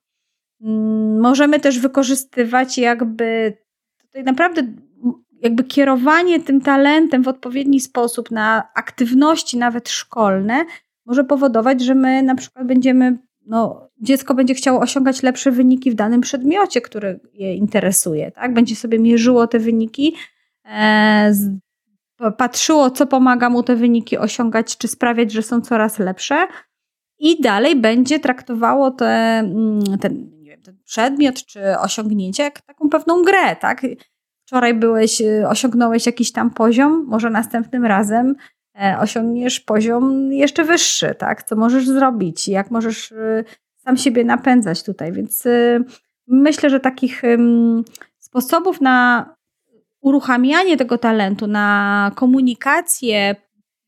[0.60, 3.56] Mm, możemy też wykorzystywać jakby
[4.02, 4.62] tutaj naprawdę
[5.42, 10.64] jakby kierowanie tym talentem w odpowiedni sposób na aktywności nawet szkolne
[11.06, 15.94] może powodować, że my na przykład będziemy, no, dziecko będzie chciało osiągać lepsze wyniki w
[15.94, 18.54] danym przedmiocie, który je interesuje, tak?
[18.54, 20.14] Będzie sobie mierzyło te wyniki,
[20.64, 21.50] e, z,
[22.38, 26.46] patrzyło, co pomaga mu te wyniki osiągać, czy sprawiać, że są coraz lepsze
[27.18, 33.22] i dalej będzie traktowało te, mm, ten, wiem, ten przedmiot czy osiągnięcie jak taką pewną
[33.22, 33.82] grę, tak?
[34.52, 38.34] wczoraj byłeś, y, osiągnąłeś jakiś tam poziom, może następnym razem
[38.82, 41.42] e, osiągniesz poziom jeszcze wyższy, tak?
[41.42, 43.44] Co możesz zrobić, jak możesz y,
[43.76, 45.12] sam siebie napędzać tutaj.
[45.12, 45.84] Więc y,
[46.26, 47.22] myślę, że takich
[48.18, 49.26] sposobów na
[50.02, 53.36] uruchamianie tego talentu, na komunikację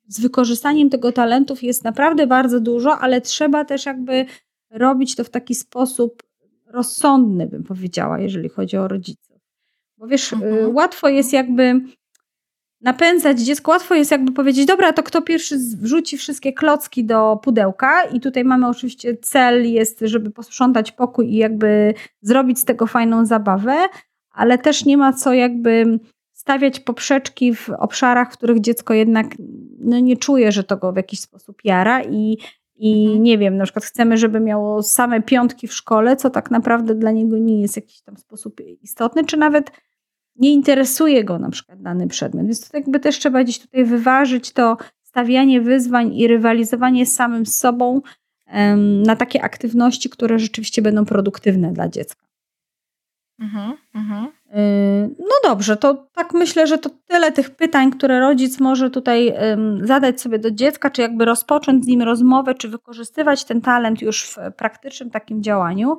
[0.09, 4.27] z wykorzystaniem tego talentów jest naprawdę bardzo dużo, ale trzeba też jakby
[4.71, 6.23] robić to w taki sposób
[6.67, 9.39] rozsądny, bym powiedziała, jeżeli chodzi o rodziców.
[9.99, 10.75] Bo wiesz, y, mhm.
[10.75, 11.81] łatwo jest jakby
[12.81, 18.05] napędzać dziecko, łatwo jest jakby powiedzieć, dobra, to kto pierwszy wrzuci wszystkie klocki do pudełka
[18.05, 23.27] i tutaj mamy oczywiście cel jest, żeby posprzątać pokój i jakby zrobić z tego fajną
[23.27, 23.77] zabawę,
[24.35, 25.99] ale też nie ma co jakby
[26.33, 29.27] stawiać poprzeczki w obszarach, w których dziecko jednak
[29.79, 32.39] no, nie czuje, że to go w jakiś sposób jara i,
[32.77, 33.23] i mhm.
[33.23, 37.11] nie wiem, na przykład chcemy, żeby miało same piątki w szkole, co tak naprawdę dla
[37.11, 39.71] niego nie jest w jakiś tam sposób istotny, czy nawet
[40.37, 42.47] nie interesuje go na przykład dany przedmiot.
[42.47, 47.47] Więc to jakby też trzeba gdzieś tutaj wyważyć to stawianie wyzwań i rywalizowanie z samym
[47.47, 48.01] sobą
[48.55, 52.24] um, na takie aktywności, które rzeczywiście będą produktywne dla dziecka.
[53.39, 54.25] Mhm, mhm.
[54.25, 59.35] Y, no dobrze, to tak myślę, że to tyle tych pytań, które rodzic może tutaj
[59.83, 64.25] zadać sobie do dziecka, czy jakby rozpocząć z nim rozmowę, czy wykorzystywać ten talent już
[64.25, 65.99] w praktycznym takim działaniu.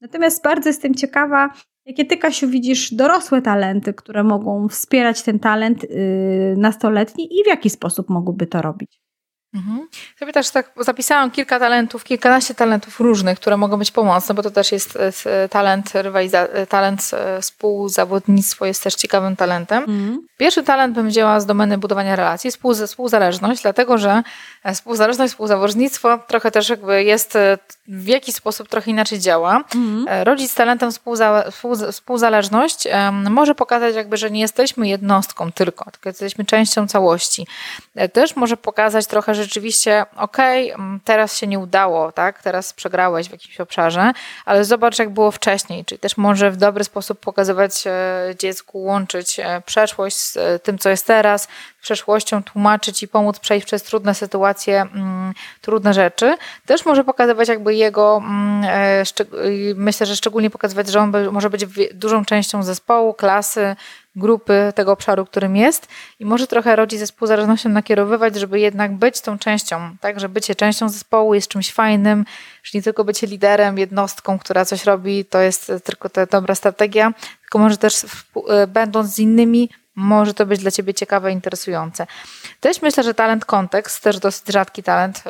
[0.00, 1.50] Natomiast bardzo jestem ciekawa,
[1.86, 7.46] Jakie ty, Kasiu, widzisz dorosłe talenty, które mogą wspierać ten talent yy, nastoletni i w
[7.46, 9.00] jaki sposób mogłyby to robić?
[9.56, 9.88] Mhm.
[10.18, 14.50] Sobie też tak zapisałam kilka talentów, kilkanaście talentów różnych, które mogą być pomocne, bo to
[14.50, 19.78] też jest e, talent, e, talent e, współzawodnictwo jest też ciekawym talentem.
[19.78, 20.26] Mhm.
[20.36, 22.50] Pierwszy talent bym wzięła z domeny budowania relacji,
[22.86, 24.22] współzależność, dlatego że
[24.74, 27.38] współzależność, współzawodnictwo trochę też jakby jest
[27.88, 29.64] w jakiś sposób trochę inaczej działa.
[29.74, 30.24] Mhm.
[30.24, 31.44] Rodzic z talentem współza,
[31.92, 32.88] współzależność
[33.30, 37.46] może pokazać jakby, że nie jesteśmy jednostką tylko, tylko jesteśmy częścią całości.
[38.12, 42.72] Też może pokazać trochę, że rzeczywiście, okej, okay, mm, teraz się nie udało, tak, teraz
[42.72, 44.12] przegrałeś w jakimś obszarze,
[44.44, 49.40] ale zobacz, jak było wcześniej, czyli też może w dobry sposób pokazywać e, dziecku, łączyć
[49.40, 51.48] e, przeszłość z e, tym, co jest teraz,
[51.86, 56.36] przeszłością, tłumaczyć i pomóc przejść przez trudne sytuacje, mm, trudne rzeczy.
[56.66, 58.64] Też może pokazywać jakby jego, mm,
[59.76, 63.76] myślę, że szczególnie pokazywać, że on może być dużą częścią zespołu, klasy,
[64.16, 65.88] grupy tego obszaru, którym jest
[66.20, 70.54] i może trochę rodzic ze współzależnością nakierowywać, żeby jednak być tą częścią, tak, że bycie
[70.54, 72.24] częścią zespołu jest czymś fajnym,
[72.62, 77.12] że nie tylko bycie liderem, jednostką, która coś robi, to jest tylko ta dobra strategia,
[77.40, 78.06] tylko może też
[78.48, 82.06] e, będąc z innymi, może to być dla ciebie ciekawe, interesujące.
[82.60, 85.22] Też myślę, że talent kontekst, też dosyć rzadki talent,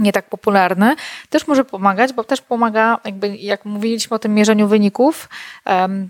[0.00, 0.96] nie tak popularny,
[1.30, 5.28] też może pomagać, bo też pomaga, jakby jak mówiliśmy o tym mierzeniu wyników,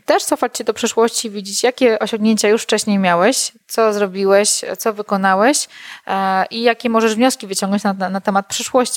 [0.05, 5.69] też cofać się do przeszłości, widzieć, jakie osiągnięcia już wcześniej miałeś, co zrobiłeś, co wykonałeś
[6.07, 8.47] e, i jakie możesz wnioski wyciągnąć na, na temat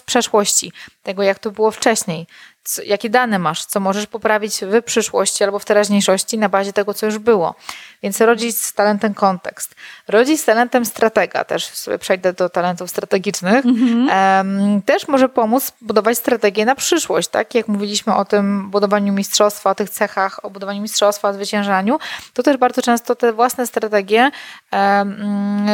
[0.06, 0.72] przeszłości,
[1.04, 2.28] tego jak to było wcześniej
[2.63, 6.93] co, jakie dane masz, co możesz poprawić w przyszłości albo w teraźniejszości na bazie tego,
[6.93, 7.56] co już było.
[8.04, 9.76] Więc rodzic z talentem kontekst.
[10.08, 16.17] Rodzic z talentem stratega, też sobie przejdę do talentów strategicznych, um, też może pomóc budować
[16.17, 17.56] strategię na przyszłość, tak?
[17.56, 21.99] Jak mówiliśmy o tym budowaniu mistrzostwa, o tych cechach, o budowaniu mistrzostwa, o zwyciężaniu,
[22.34, 24.32] to też bardzo często te własne strategie,
[24.71, 25.67] um,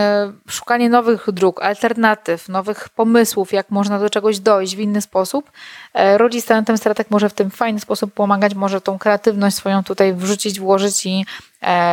[0.49, 5.52] szukanie nowych dróg, alternatyw, nowych pomysłów, jak można do czegoś dojść w inny sposób,
[5.93, 9.84] e, rodzic z talentem stratek może w tym fajny sposób pomagać, może tą kreatywność swoją
[9.84, 11.26] tutaj wrzucić, włożyć i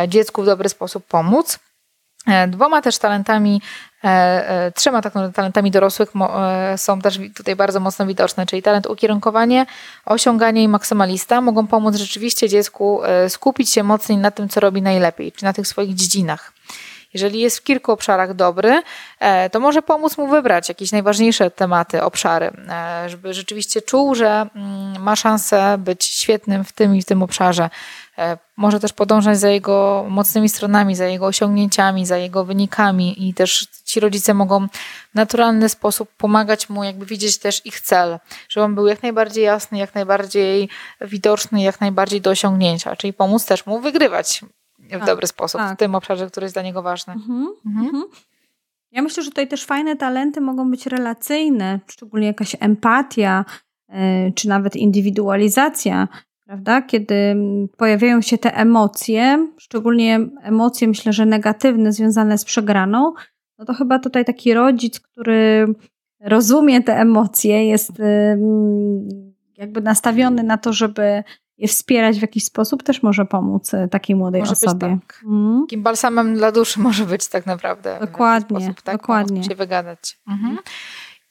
[0.07, 1.59] dziecku w dobry sposób pomóc.
[2.47, 3.61] Dwoma też talentami,
[4.75, 6.13] trzema tak talentami dorosłych
[6.77, 9.65] są też tutaj bardzo mocno widoczne, czyli talent ukierunkowanie,
[10.05, 15.31] osiąganie i maksymalista mogą pomóc rzeczywiście dziecku skupić się mocniej na tym, co robi najlepiej,
[15.31, 16.53] czyli na tych swoich dziedzinach.
[17.13, 18.81] Jeżeli jest w kilku obszarach dobry,
[19.19, 24.47] e, to może pomóc mu wybrać jakieś najważniejsze tematy, obszary, e, żeby rzeczywiście czuł, że
[24.55, 27.69] mm, ma szansę być świetnym w tym i w tym obszarze.
[28.17, 33.33] E, może też podążać za jego mocnymi stronami, za jego osiągnięciami, za jego wynikami i
[33.33, 38.63] też ci rodzice mogą w naturalny sposób pomagać mu jakby widzieć też ich cel, żeby
[38.63, 40.69] on był jak najbardziej jasny, jak najbardziej
[41.01, 44.41] widoczny, jak najbardziej do osiągnięcia, czyli pomóc też mu wygrywać
[44.95, 45.75] w tak, dobry sposób tak.
[45.75, 47.13] w tym obszarze, który jest dla niego ważny.
[47.13, 47.85] Mhm, mhm.
[47.85, 48.03] Mhm.
[48.91, 53.45] Ja myślę, że tutaj też fajne talenty mogą być relacyjne, szczególnie jakaś empatia,
[53.89, 56.07] e, czy nawet indywidualizacja,
[56.45, 56.81] prawda?
[56.81, 57.35] Kiedy
[57.77, 63.13] pojawiają się te emocje, szczególnie emocje, myślę, że negatywne, związane z przegraną,
[63.57, 65.67] no to chyba tutaj taki rodzic, który
[66.21, 67.91] rozumie te emocje, jest
[69.57, 71.23] jakby nastawiony na to, żeby
[71.57, 74.89] je wspierać w jakiś sposób też może pomóc e, takiej młodej może osobie.
[74.89, 75.21] Być tak.
[75.25, 75.61] Mm.
[75.61, 77.97] Takim balsamem dla duszy może być tak naprawdę.
[78.01, 78.97] Dokładnie, sposób, tak?
[78.97, 79.43] dokładnie.
[79.43, 80.17] się wygadać.
[80.27, 80.57] Mhm.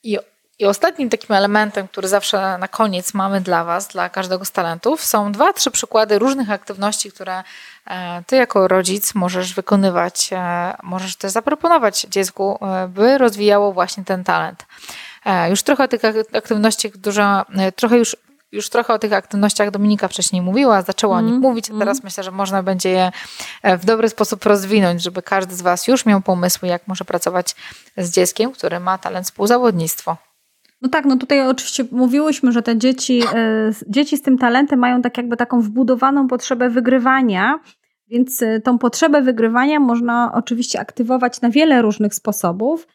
[0.02, 0.18] I,
[0.58, 5.04] I ostatnim takim elementem, który zawsze na koniec mamy dla Was, dla każdego z talentów,
[5.04, 7.42] są dwa, trzy przykłady różnych aktywności, które
[7.86, 12.58] e, Ty jako rodzic możesz wykonywać, e, możesz też zaproponować dziecku,
[12.88, 14.66] by rozwijało właśnie ten talent.
[15.50, 17.44] Już trochę tych aktywnościach dużo,
[17.76, 18.16] trochę już
[18.52, 21.24] już trochę o tych aktywnościach Dominika wcześniej mówiła, zaczęła mm.
[21.24, 22.04] o nich mhm, mówić, a teraz mm.
[22.04, 23.12] myślę, że można będzie je
[23.62, 27.56] e, w dobry sposób rozwinąć, żeby każdy z Was już miał pomysły, jak może pracować
[27.96, 30.16] z dzieckiem, który ma talent współzawodnictwo.
[30.82, 35.02] No tak, no tutaj oczywiście mówiłyśmy, że te dzieci, e, dzieci z tym talentem mają
[35.02, 37.60] tak jakby taką wbudowaną potrzebę wygrywania,
[38.08, 42.86] więc e, tą potrzebę wygrywania można oczywiście aktywować na wiele różnych sposobów.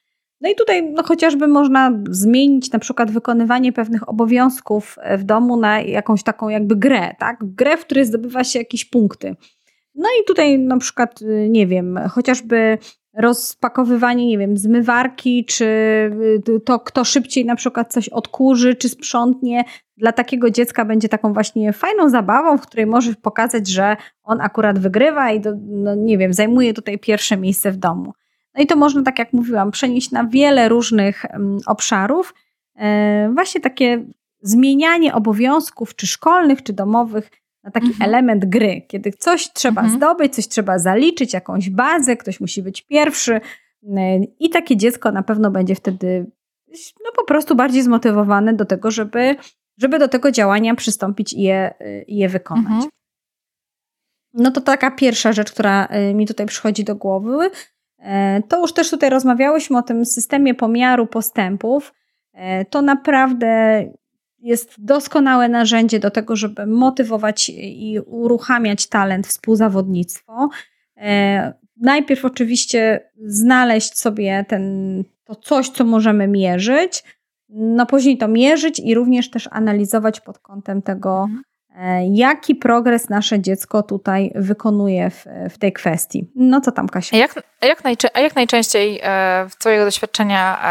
[0.41, 5.58] No i tutaj no, chociażby można zmienić na przykład wykonywanie pewnych obowiązków e, w domu
[5.58, 7.38] na jakąś taką jakby grę, tak?
[7.41, 9.36] Grę, w której zdobywa się jakieś punkty.
[9.95, 12.77] No i tutaj na przykład, y, nie wiem, chociażby
[13.13, 15.65] rozpakowywanie, nie wiem, zmywarki, czy
[16.49, 19.63] y, to kto szybciej na przykład coś odkurzy, czy sprzątnie,
[19.97, 24.80] dla takiego dziecka będzie taką właśnie fajną zabawą, w której możesz pokazać, że on akurat
[24.80, 28.13] wygrywa i do, no, nie wiem, zajmuje tutaj pierwsze miejsce w domu.
[28.55, 31.25] No i to można, tak jak mówiłam, przenieść na wiele różnych
[31.65, 32.33] obszarów.
[32.75, 34.05] E, właśnie takie
[34.41, 37.31] zmienianie obowiązków, czy szkolnych, czy domowych,
[37.63, 38.09] na taki mhm.
[38.09, 39.99] element gry, kiedy coś trzeba mhm.
[39.99, 43.41] zdobyć, coś trzeba zaliczyć, jakąś bazę, ktoś musi być pierwszy.
[43.97, 46.31] E, I takie dziecko na pewno będzie wtedy
[47.05, 49.35] no, po prostu bardziej zmotywowane do tego, żeby,
[49.77, 51.73] żeby do tego działania przystąpić i je,
[52.07, 52.65] i je wykonać.
[52.65, 52.89] Mhm.
[54.33, 57.49] No to taka pierwsza rzecz, która e, mi tutaj przychodzi do głowy.
[58.01, 61.93] E, to już też tutaj rozmawiałyśmy o tym systemie pomiaru postępów.
[62.33, 63.85] E, to naprawdę
[64.39, 70.49] jest doskonałe narzędzie do tego, żeby motywować i uruchamiać talent, współzawodnictwo.
[70.97, 77.03] E, najpierw oczywiście znaleźć sobie ten, to coś, co możemy mierzyć,
[77.49, 81.43] no później to mierzyć i również też analizować pod kątem tego, mhm.
[81.75, 86.31] E, jaki progres nasze dziecko tutaj wykonuje w, w tej kwestii.
[86.36, 87.15] No co tam, Kasia?
[87.15, 90.62] A jak, jak, najczę a jak najczęściej e, w Twojego doświadczenia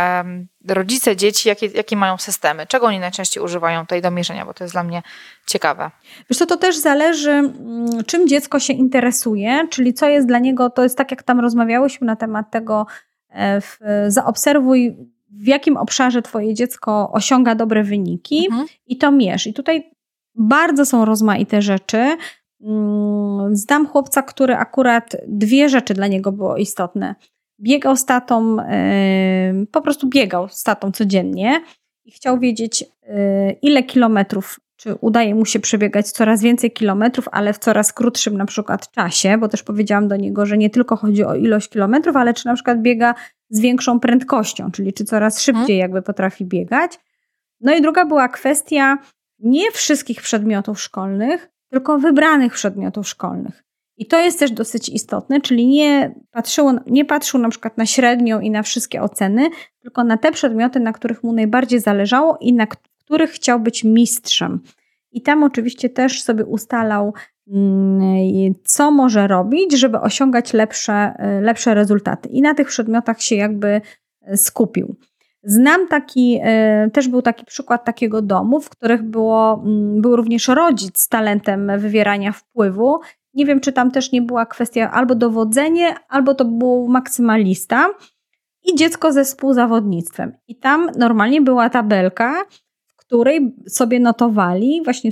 [0.68, 2.66] rodzice, dzieci, jakie, jakie mają systemy?
[2.66, 4.44] Czego oni najczęściej używają tutaj do mierzenia?
[4.44, 5.02] Bo to jest dla mnie
[5.46, 5.90] ciekawe.
[6.30, 10.70] Wiesz co, to też zależy, mm, czym dziecko się interesuje, czyli co jest dla niego,
[10.70, 12.86] to jest tak jak tam rozmawiałyśmy na temat tego,
[13.28, 14.96] e, w, zaobserwuj
[15.30, 18.66] w jakim obszarze Twoje dziecko osiąga dobre wyniki mhm.
[18.86, 19.46] i to mierz.
[19.46, 19.90] I tutaj
[20.34, 22.16] bardzo są rozmaite rzeczy.
[22.62, 27.14] Mm, znam chłopca, który akurat dwie rzeczy dla niego było istotne.
[27.60, 28.56] Biegał z tatą,
[29.72, 31.60] po prostu biegał z tatą codziennie
[32.04, 32.86] i chciał wiedzieć, y,
[33.62, 38.46] ile kilometrów, czy udaje mu się przebiegać coraz więcej kilometrów, ale w coraz krótszym na
[38.46, 42.34] przykład czasie, bo też powiedziałam do niego, że nie tylko chodzi o ilość kilometrów, ale
[42.34, 43.14] czy na przykład biega
[43.50, 45.78] z większą prędkością, czyli czy coraz szybciej hmm.
[45.78, 46.98] jakby potrafi biegać.
[47.60, 48.98] No i druga była kwestia
[49.42, 53.64] nie wszystkich przedmiotów szkolnych, tylko wybranych przedmiotów szkolnych.
[53.96, 58.40] I to jest też dosyć istotne, czyli nie, patrzyło, nie patrzył na przykład na średnią
[58.40, 59.50] i na wszystkie oceny,
[59.82, 64.60] tylko na te przedmioty, na których mu najbardziej zależało i na których chciał być mistrzem.
[65.12, 67.14] I tam oczywiście też sobie ustalał,
[67.48, 71.12] mm, co może robić, żeby osiągać lepsze,
[71.42, 72.28] lepsze rezultaty.
[72.28, 73.80] I na tych przedmiotach się jakby
[74.36, 74.96] skupił.
[75.42, 80.48] Znam taki, e, też był taki przykład takiego domu, w których było, mm, był również
[80.48, 83.00] rodzic z talentem wywierania wpływu
[83.34, 87.88] Nie wiem, czy tam też nie była kwestia albo dowodzenie, albo to był maksymalista
[88.64, 90.32] i dziecko ze współzawodnictwem.
[90.48, 92.44] I tam normalnie była tabelka,
[92.86, 95.10] w której sobie notowali właśnie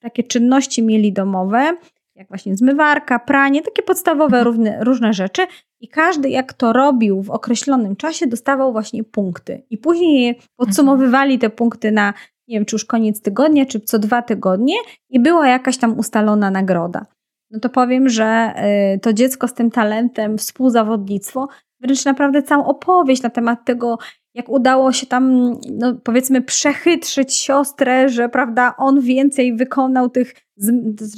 [0.00, 1.76] takie czynności mieli domowe,
[2.14, 4.44] jak właśnie zmywarka, pranie, takie podstawowe mhm.
[4.44, 5.46] różne, różne rzeczy.
[5.80, 9.62] I każdy, jak to robił w określonym czasie, dostawał właśnie punkty.
[9.70, 12.14] I później podsumowywali te punkty na,
[12.48, 14.74] nie wiem, czy już koniec tygodnia, czy co dwa tygodnie,
[15.10, 17.06] i była jakaś tam ustalona nagroda.
[17.50, 18.54] No to powiem, że
[18.96, 21.48] y, to dziecko z tym talentem, współzawodnictwo,
[21.80, 23.98] wręcz naprawdę całą opowieść na temat tego,
[24.40, 30.34] jak udało się tam, no powiedzmy, przechytrzyć siostrę, że prawda, on więcej wykonał tych,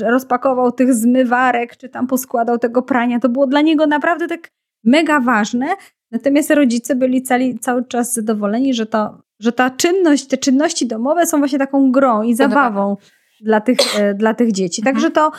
[0.01, 3.21] rozpakował tych zmywarek, czy tam poskładał tego prania.
[3.21, 4.51] To było dla niego naprawdę tak
[4.85, 5.67] mega ważne.
[6.11, 11.27] Natomiast rodzice byli cali, cały czas zadowoleni, że, to, że ta czynność, te czynności domowe
[11.27, 12.97] są właśnie taką grą i zabawą
[13.41, 14.81] dla tych, e, dla tych dzieci.
[14.81, 14.95] Mhm.
[14.95, 15.33] Także to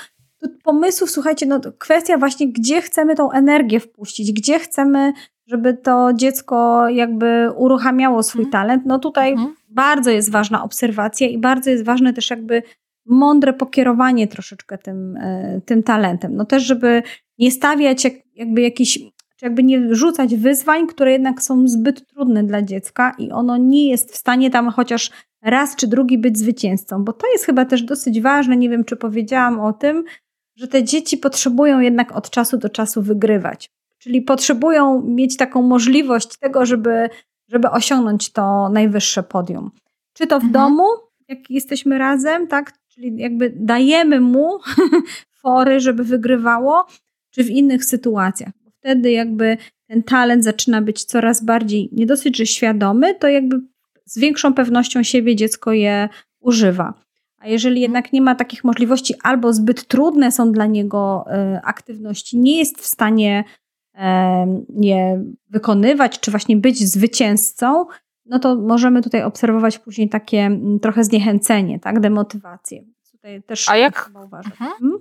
[0.64, 5.14] pomysłów, słuchajcie, no kwestia właśnie, gdzie chcemy tą energię wpuścić, gdzie chcemy
[5.48, 8.52] żeby to dziecko jakby uruchamiało swój mhm.
[8.52, 9.56] talent, no tutaj mhm.
[9.70, 12.64] bardzo jest ważna obserwacja i bardzo jest ważne też jakby
[13.06, 16.36] mądre pokierowanie troszeczkę tym, e, tym talentem.
[16.36, 17.04] No też, żeby
[17.38, 19.00] nie stawiać jak, jakby jakiś,
[19.36, 23.90] czy jakby nie rzucać wyzwań, które jednak są zbyt trudne dla dziecka i ono nie
[23.90, 27.84] jest w stanie tam chociaż raz czy drugi być zwycięzcą, bo to jest chyba też
[27.84, 30.04] dosyć ważne, nie wiem czy powiedziałam o tym,
[30.56, 33.70] że te dzieci potrzebują jednak od czasu do czasu wygrywać.
[34.04, 37.10] Czyli potrzebują mieć taką możliwość tego, żeby,
[37.48, 39.72] żeby osiągnąć to najwyższe podium.
[40.14, 40.52] Czy to w mhm.
[40.54, 40.84] domu,
[41.28, 42.74] jak jesteśmy razem, tak?
[42.88, 44.60] Czyli jakby dajemy mu
[45.42, 46.86] fory, żeby wygrywało,
[47.32, 48.54] czy w innych sytuacjach.
[48.80, 53.60] Wtedy jakby ten talent zaczyna być coraz bardziej nie dosyć, że świadomy, to jakby
[54.06, 56.94] z większą pewnością siebie dziecko je używa.
[57.38, 61.26] A jeżeli jednak nie ma takich możliwości, albo zbyt trudne są dla niego
[61.56, 63.44] y, aktywności, nie jest w stanie
[64.80, 67.86] je wykonywać, czy właśnie być zwycięzcą,
[68.26, 72.84] no to możemy tutaj obserwować później takie mm, trochę zniechęcenie, tak, demotywację.
[73.12, 74.12] Tutaj też A jak?
[74.72, 74.92] Mhm.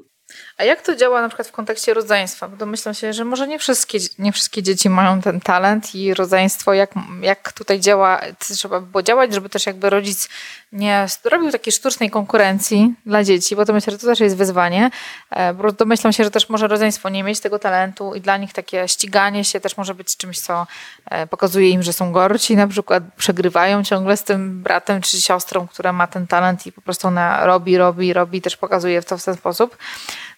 [0.58, 2.48] A jak to działa na przykład w kontekście rodzeństwa?
[2.48, 6.74] Bo domyślam się, że może nie wszystkie, nie wszystkie dzieci mają ten talent i rodzeństwo,
[6.74, 6.90] jak,
[7.20, 10.28] jak tutaj działa, trzeba by było działać, żeby też jakby rodzic
[10.72, 14.90] nie robił takiej sztucznej konkurencji dla dzieci, bo to myślę, że to też jest wyzwanie.
[15.30, 18.52] E, bo domyślam się, że też może rodzeństwo nie mieć tego talentu i dla nich
[18.52, 20.66] takie ściganie się też może być czymś, co
[21.10, 25.68] e, pokazuje im, że są gorsi, na przykład przegrywają ciągle z tym bratem czy siostrą,
[25.68, 29.24] która ma ten talent i po prostu ona robi, robi, robi, też pokazuje to w
[29.24, 29.76] ten sposób.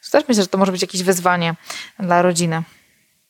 [0.04, 1.54] To też myślę, że to może być jakieś wyzwanie
[1.98, 2.62] dla rodziny.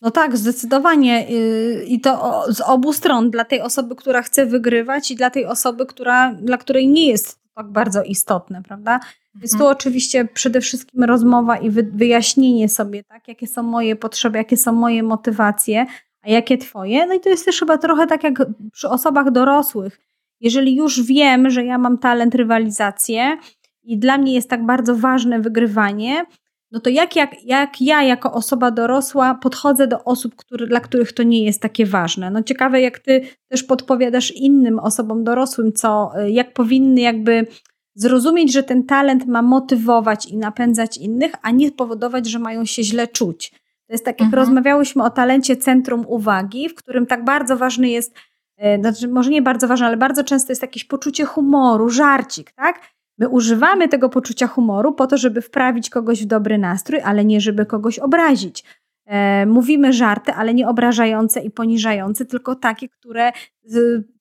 [0.00, 1.28] No tak, zdecydowanie.
[1.30, 3.30] Y, I to z obu stron.
[3.30, 7.38] Dla tej osoby, która chce wygrywać i dla tej osoby, która, dla której nie jest
[7.54, 9.00] tak bardzo istotne, prawda?
[9.34, 9.72] Więc tu mhm.
[9.72, 15.02] oczywiście przede wszystkim rozmowa i wyjaśnienie sobie, tak, jakie są moje potrzeby, jakie są moje
[15.02, 15.86] motywacje,
[16.22, 17.06] a jakie twoje.
[17.06, 18.34] No i to jest też chyba trochę tak jak
[18.72, 20.00] przy osobach dorosłych.
[20.40, 23.38] Jeżeli już wiem, że ja mam talent rywalizację
[23.82, 26.26] i dla mnie jest tak bardzo ważne wygrywanie,
[26.74, 31.12] no to jak, jak, jak ja jako osoba dorosła podchodzę do osób, który, dla których
[31.12, 32.30] to nie jest takie ważne.
[32.30, 37.46] No ciekawe, jak ty też podpowiadasz innym osobom dorosłym, co, jak powinny jakby
[37.94, 42.82] zrozumieć, że ten talent ma motywować i napędzać innych, a nie powodować, że mają się
[42.82, 43.50] źle czuć.
[43.86, 44.42] To jest tak, jak mhm.
[44.42, 48.14] rozmawiałyśmy o talencie centrum uwagi, w którym tak bardzo ważny jest,
[48.56, 52.80] e, znaczy może nie bardzo ważne, ale bardzo często jest jakieś poczucie humoru, żarcik, tak?
[53.18, 57.40] My używamy tego poczucia humoru po to, żeby wprawić kogoś w dobry nastrój, ale nie
[57.40, 58.64] żeby kogoś obrazić.
[59.06, 63.32] E, mówimy żarty, ale nie obrażające i poniżające, tylko takie, które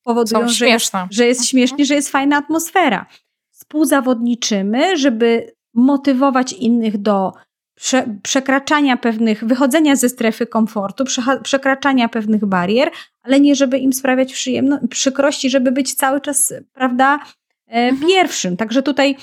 [0.03, 3.05] powodują, że jest, że jest śmiesznie, że jest fajna atmosfera.
[3.51, 7.33] Współzawodniczymy, żeby motywować innych do
[7.75, 12.91] prze, przekraczania pewnych, wychodzenia ze strefy komfortu, prze, przekraczania pewnych barier,
[13.21, 17.19] ale nie żeby im sprawiać przyjemno, przykrości, żeby być cały czas, prawda.
[18.07, 18.57] Pierwszym.
[18.57, 19.15] Także tutaj,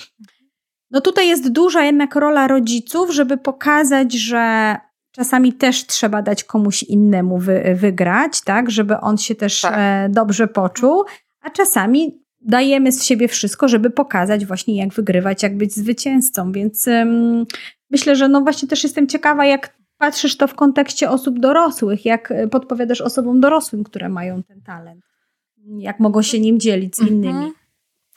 [0.90, 4.76] no tutaj jest duża jednak rola rodziców, żeby pokazać, że
[5.12, 9.74] czasami też trzeba dać komuś innemu wy, wygrać, tak, żeby on się też tak.
[9.76, 11.04] E, dobrze poczuł,
[11.40, 16.86] a czasami dajemy z siebie wszystko, żeby pokazać właśnie jak wygrywać, jak być zwycięzcą, więc
[16.86, 17.46] um,
[17.90, 22.30] myślę, że no właśnie też jestem ciekawa, jak patrzysz to w kontekście osób dorosłych, jak
[22.30, 25.04] e, podpowiadasz osobom dorosłym, które mają ten talent,
[25.78, 27.28] jak mogą się nim dzielić z innymi.
[27.28, 27.52] Mhm.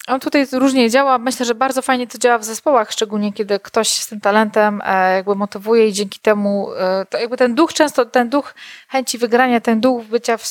[0.08, 1.18] On tutaj różnie działa.
[1.18, 5.16] Myślę, że bardzo fajnie to działa w zespołach, szczególnie kiedy ktoś z tym talentem e,
[5.16, 8.54] jakby motywuje i dzięki temu e, to jakby ten duch często, ten duch
[8.88, 10.44] chęci wygrania, ten duch bycia w,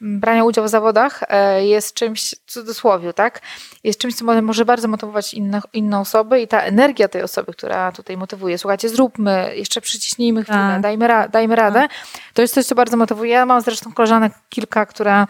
[0.00, 3.40] brania udziału w zawodach e, jest czymś, w cudzysłowie, tak?
[3.84, 7.92] Jest czymś, co może bardzo motywować inne, inne osoby i ta energia tej osoby, która
[7.92, 8.58] tutaj motywuje.
[8.58, 10.80] Słuchajcie, zróbmy, jeszcze przyciśnijmy chwilę, tak.
[10.80, 11.80] dajmy, ra, dajmy radę.
[11.80, 11.90] Tak.
[12.34, 13.32] To jest coś, co bardzo motywuje.
[13.32, 15.26] Ja mam zresztą koleżanek kilka, które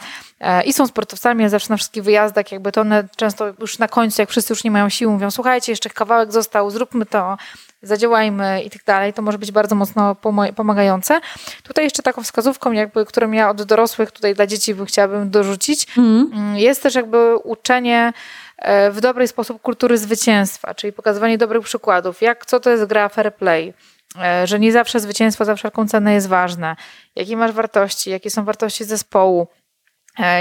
[0.64, 4.22] i są sportowcami, ja zawsze na wszystkich wyjazdach, jakby to one często już na końcu,
[4.22, 7.36] jak wszyscy już nie mają sił, mówią, słuchajcie, jeszcze kawałek został, zróbmy to,
[7.82, 9.12] zadziałajmy i tak dalej.
[9.12, 10.16] To może być bardzo mocno
[10.56, 11.20] pomagające.
[11.62, 16.56] Tutaj jeszcze taką wskazówką, jakby, którą ja od dorosłych tutaj dla dzieci chciałabym dorzucić, mm.
[16.56, 18.12] jest też jakby uczenie
[18.58, 23.08] e, w dobry sposób kultury zwycięstwa, czyli pokazywanie dobrych przykładów, jak, co to jest gra
[23.08, 23.74] fair play,
[24.22, 26.76] e, że nie zawsze zwycięstwo za wszelką cenę jest ważne,
[27.16, 29.63] jakie masz wartości, jakie są wartości zespołu, E,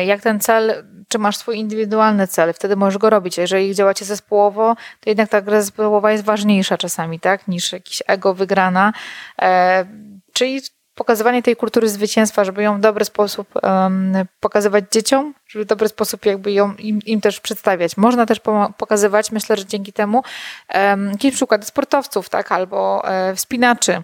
[0.05, 3.37] jak ten cel, czy masz swój indywidualny cel, wtedy możesz go robić.
[3.37, 8.33] Jeżeli działacie zespołowo, to jednak ta gra zespołowa jest ważniejsza czasami, tak, niż jakiś ego
[8.33, 8.93] wygrana.
[9.41, 9.85] E,
[10.33, 10.61] czyli
[10.95, 15.87] pokazywanie tej kultury zwycięstwa, żeby ją w dobry sposób um, pokazywać dzieciom, żeby w dobry
[15.87, 17.97] sposób jakby ją im, im też przedstawiać.
[17.97, 18.41] Można też
[18.77, 20.23] pokazywać, myślę, że dzięki temu
[20.73, 24.03] um, jakieś przykłady sportowców, tak, albo e, wspinaczy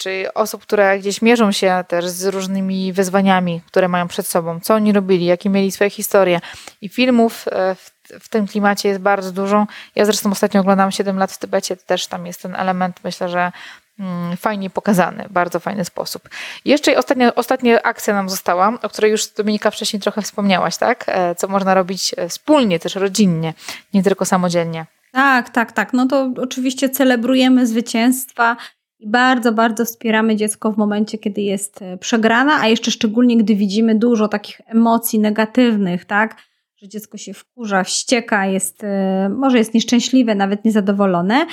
[0.00, 4.74] czy osób, które gdzieś mierzą się też z różnymi wyzwaniami, które mają przed sobą, co
[4.74, 6.40] oni robili, jakie mieli swoje historie.
[6.80, 7.90] I filmów e, w,
[8.20, 9.66] w tym klimacie jest bardzo dużo.
[9.94, 13.52] Ja zresztą ostatnio oglądałam 7 lat w Tybecie, też tam jest ten element, myślę, że
[13.98, 16.28] mm, fajnie pokazany, bardzo fajny sposób.
[16.64, 21.04] Jeszcze ostatnia, ostatnia akcja nam została, o której już Dominika wcześniej trochę wspomniałaś, tak?
[21.08, 23.54] E, co można robić e, wspólnie, też rodzinnie,
[23.94, 24.86] nie tylko samodzielnie.
[25.12, 25.92] Tak, tak, tak.
[25.92, 28.56] No to oczywiście celebrujemy zwycięstwa
[29.00, 33.54] i bardzo, bardzo wspieramy dziecko w momencie, kiedy jest e, przegrana, a jeszcze szczególnie, gdy
[33.54, 36.36] widzimy dużo takich emocji negatywnych, tak?
[36.76, 41.46] Że dziecko się wkurza, wścieka, jest, e, może jest nieszczęśliwe, nawet niezadowolone,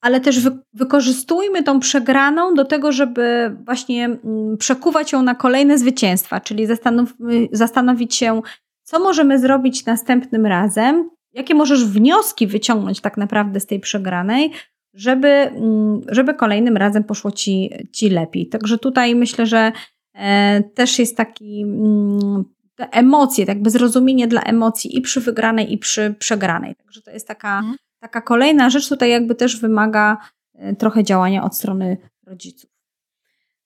[0.00, 5.78] ale też wy, wykorzystujmy tą przegraną do tego, żeby właśnie mm, przekuwać ją na kolejne
[5.78, 7.14] zwycięstwa, czyli zastanów,
[7.52, 8.42] zastanowić się,
[8.82, 14.52] co możemy zrobić następnym razem, jakie możesz wnioski wyciągnąć tak naprawdę z tej przegranej,
[14.96, 18.48] żeby, mm, żeby kolejnym razem poszło ci, ci lepiej.
[18.48, 19.72] Także tutaj myślę, że
[20.14, 22.44] e, też jest taki mm,
[22.76, 26.74] te emocje, jakby zrozumienie dla emocji i przy wygranej, i przy przegranej.
[26.74, 27.76] Także to jest taka, mhm.
[28.00, 30.16] taka kolejna rzecz, tutaj jakby też wymaga
[30.54, 32.70] e, trochę działania od strony rodziców.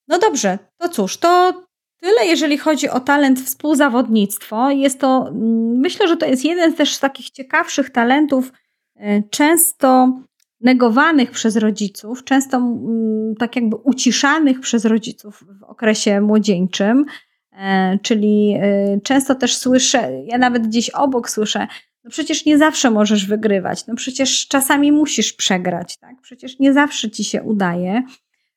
[0.08, 1.62] No dobrze, to cóż, to
[2.00, 4.70] tyle, jeżeli chodzi o talent współzawodnictwo.
[4.70, 8.52] Jest to, mm, myślę, że to jest jeden z też takich ciekawszych talentów,
[8.96, 10.20] e, często
[10.60, 17.04] negowanych przez rodziców, często mm, tak jakby uciszanych przez rodziców w okresie młodzieńczym.
[17.52, 21.66] E, czyli e, często też słyszę, ja nawet gdzieś obok słyszę,
[22.04, 26.20] no przecież nie zawsze możesz wygrywać, no przecież czasami musisz przegrać, tak?
[26.22, 28.02] Przecież nie zawsze ci się udaje.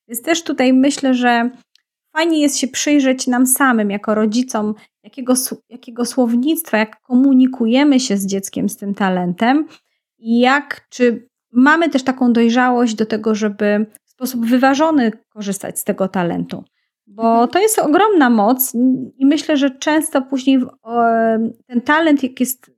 [0.07, 1.49] Więc też tutaj myślę, że
[2.13, 5.33] fajnie jest się przyjrzeć nam samym, jako rodzicom, jakiego,
[5.69, 9.67] jakiego słownictwa, jak komunikujemy się z dzieckiem z tym talentem
[10.17, 15.83] i jak, czy mamy też taką dojrzałość do tego, żeby w sposób wyważony korzystać z
[15.83, 16.63] tego talentu.
[17.07, 17.49] Bo mhm.
[17.49, 18.73] to jest ogromna moc
[19.17, 20.59] i myślę, że często później
[21.67, 22.71] ten talent, jak jest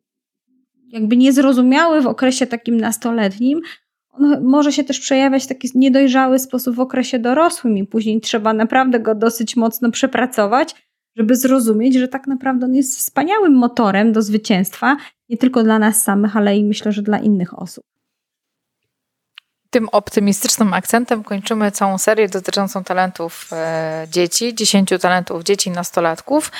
[0.87, 3.61] jakby niezrozumiały w okresie takim nastoletnim,
[4.09, 8.53] on może się też przejawiać w taki niedojrzały sposób w okresie dorosłym i później trzeba
[8.53, 10.75] naprawdę go dosyć mocno przepracować,
[11.15, 14.97] żeby zrozumieć, że tak naprawdę on jest wspaniałym motorem do zwycięstwa,
[15.29, 17.94] nie tylko dla nas samych, ale i myślę, że dla innych osób
[19.75, 26.51] tym optymistycznym akcentem kończymy całą serię dotyczącą talentów e, dzieci, 10 talentów dzieci i nastolatków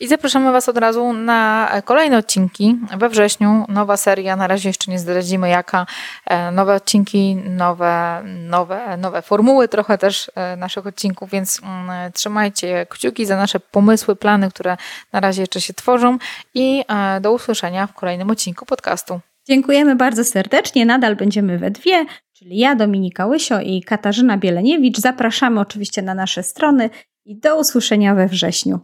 [0.00, 2.76] i zapraszamy Was od razu na kolejne odcinki.
[2.98, 5.86] We wrześniu nowa seria, na razie jeszcze nie zdradzimy jaka,
[6.26, 12.86] e, nowe odcinki, nowe, nowe, nowe formuły trochę też e, naszych odcinków, więc mm, trzymajcie
[12.90, 14.76] kciuki za nasze pomysły, plany, które
[15.12, 16.18] na razie jeszcze się tworzą
[16.54, 16.84] i
[17.20, 19.20] do usłyszenia w kolejnym odcinku podcastu.
[19.46, 20.86] Dziękujemy bardzo serdecznie.
[20.86, 24.98] Nadal będziemy we dwie, czyli ja, Dominika Łysio i Katarzyna Bieleniewicz.
[24.98, 26.90] Zapraszamy oczywiście na nasze strony
[27.24, 28.80] i do usłyszenia we wrześniu.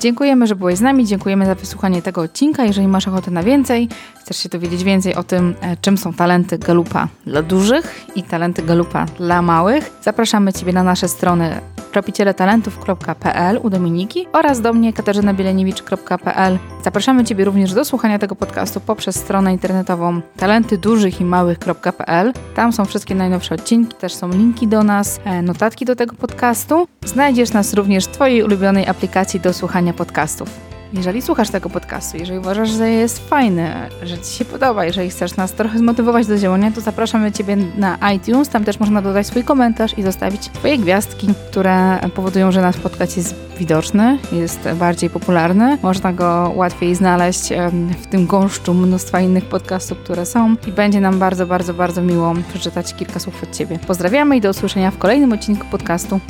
[0.00, 2.64] Dziękujemy, że byłeś z nami, dziękujemy za wysłuchanie tego odcinka.
[2.64, 3.88] Jeżeli masz ochotę na więcej,
[4.20, 8.62] chcesz się dowiedzieć więcej o tym, e, czym są talenty Galupa dla dużych i talenty
[8.62, 11.60] Galupa dla małych, zapraszamy Ciebie na nasze strony
[11.90, 16.58] tropicieletalentów.pl u Dominiki oraz do mnie katarzynabieleniewicz.pl.
[16.84, 22.32] Zapraszamy Ciebie również do słuchania tego podcastu poprzez stronę internetową talentydużychimałych.pl.
[22.54, 26.88] Tam są wszystkie najnowsze odcinki, też są linki do nas, e, notatki do tego podcastu.
[27.04, 30.69] Znajdziesz nas również w Twojej ulubionej aplikacji do słuchania podcastów.
[30.92, 33.72] Jeżeli słuchasz tego podcastu, jeżeli uważasz, że jest fajny,
[34.02, 38.12] że Ci się podoba, jeżeli chcesz nas trochę zmotywować do działania, to zapraszamy Ciebie na
[38.12, 38.48] iTunes.
[38.48, 43.16] Tam też można dodać swój komentarz i zostawić swoje gwiazdki, które powodują, że nasz podcast
[43.16, 45.78] jest widoczny, jest bardziej popularny.
[45.82, 47.48] Można go łatwiej znaleźć
[48.02, 52.34] w tym gąszczu mnóstwa innych podcastów, które są i będzie nam bardzo, bardzo, bardzo miło
[52.48, 53.78] przeczytać kilka słów od Ciebie.
[53.86, 56.20] Pozdrawiamy i do usłyszenia w kolejnym odcinku podcastu.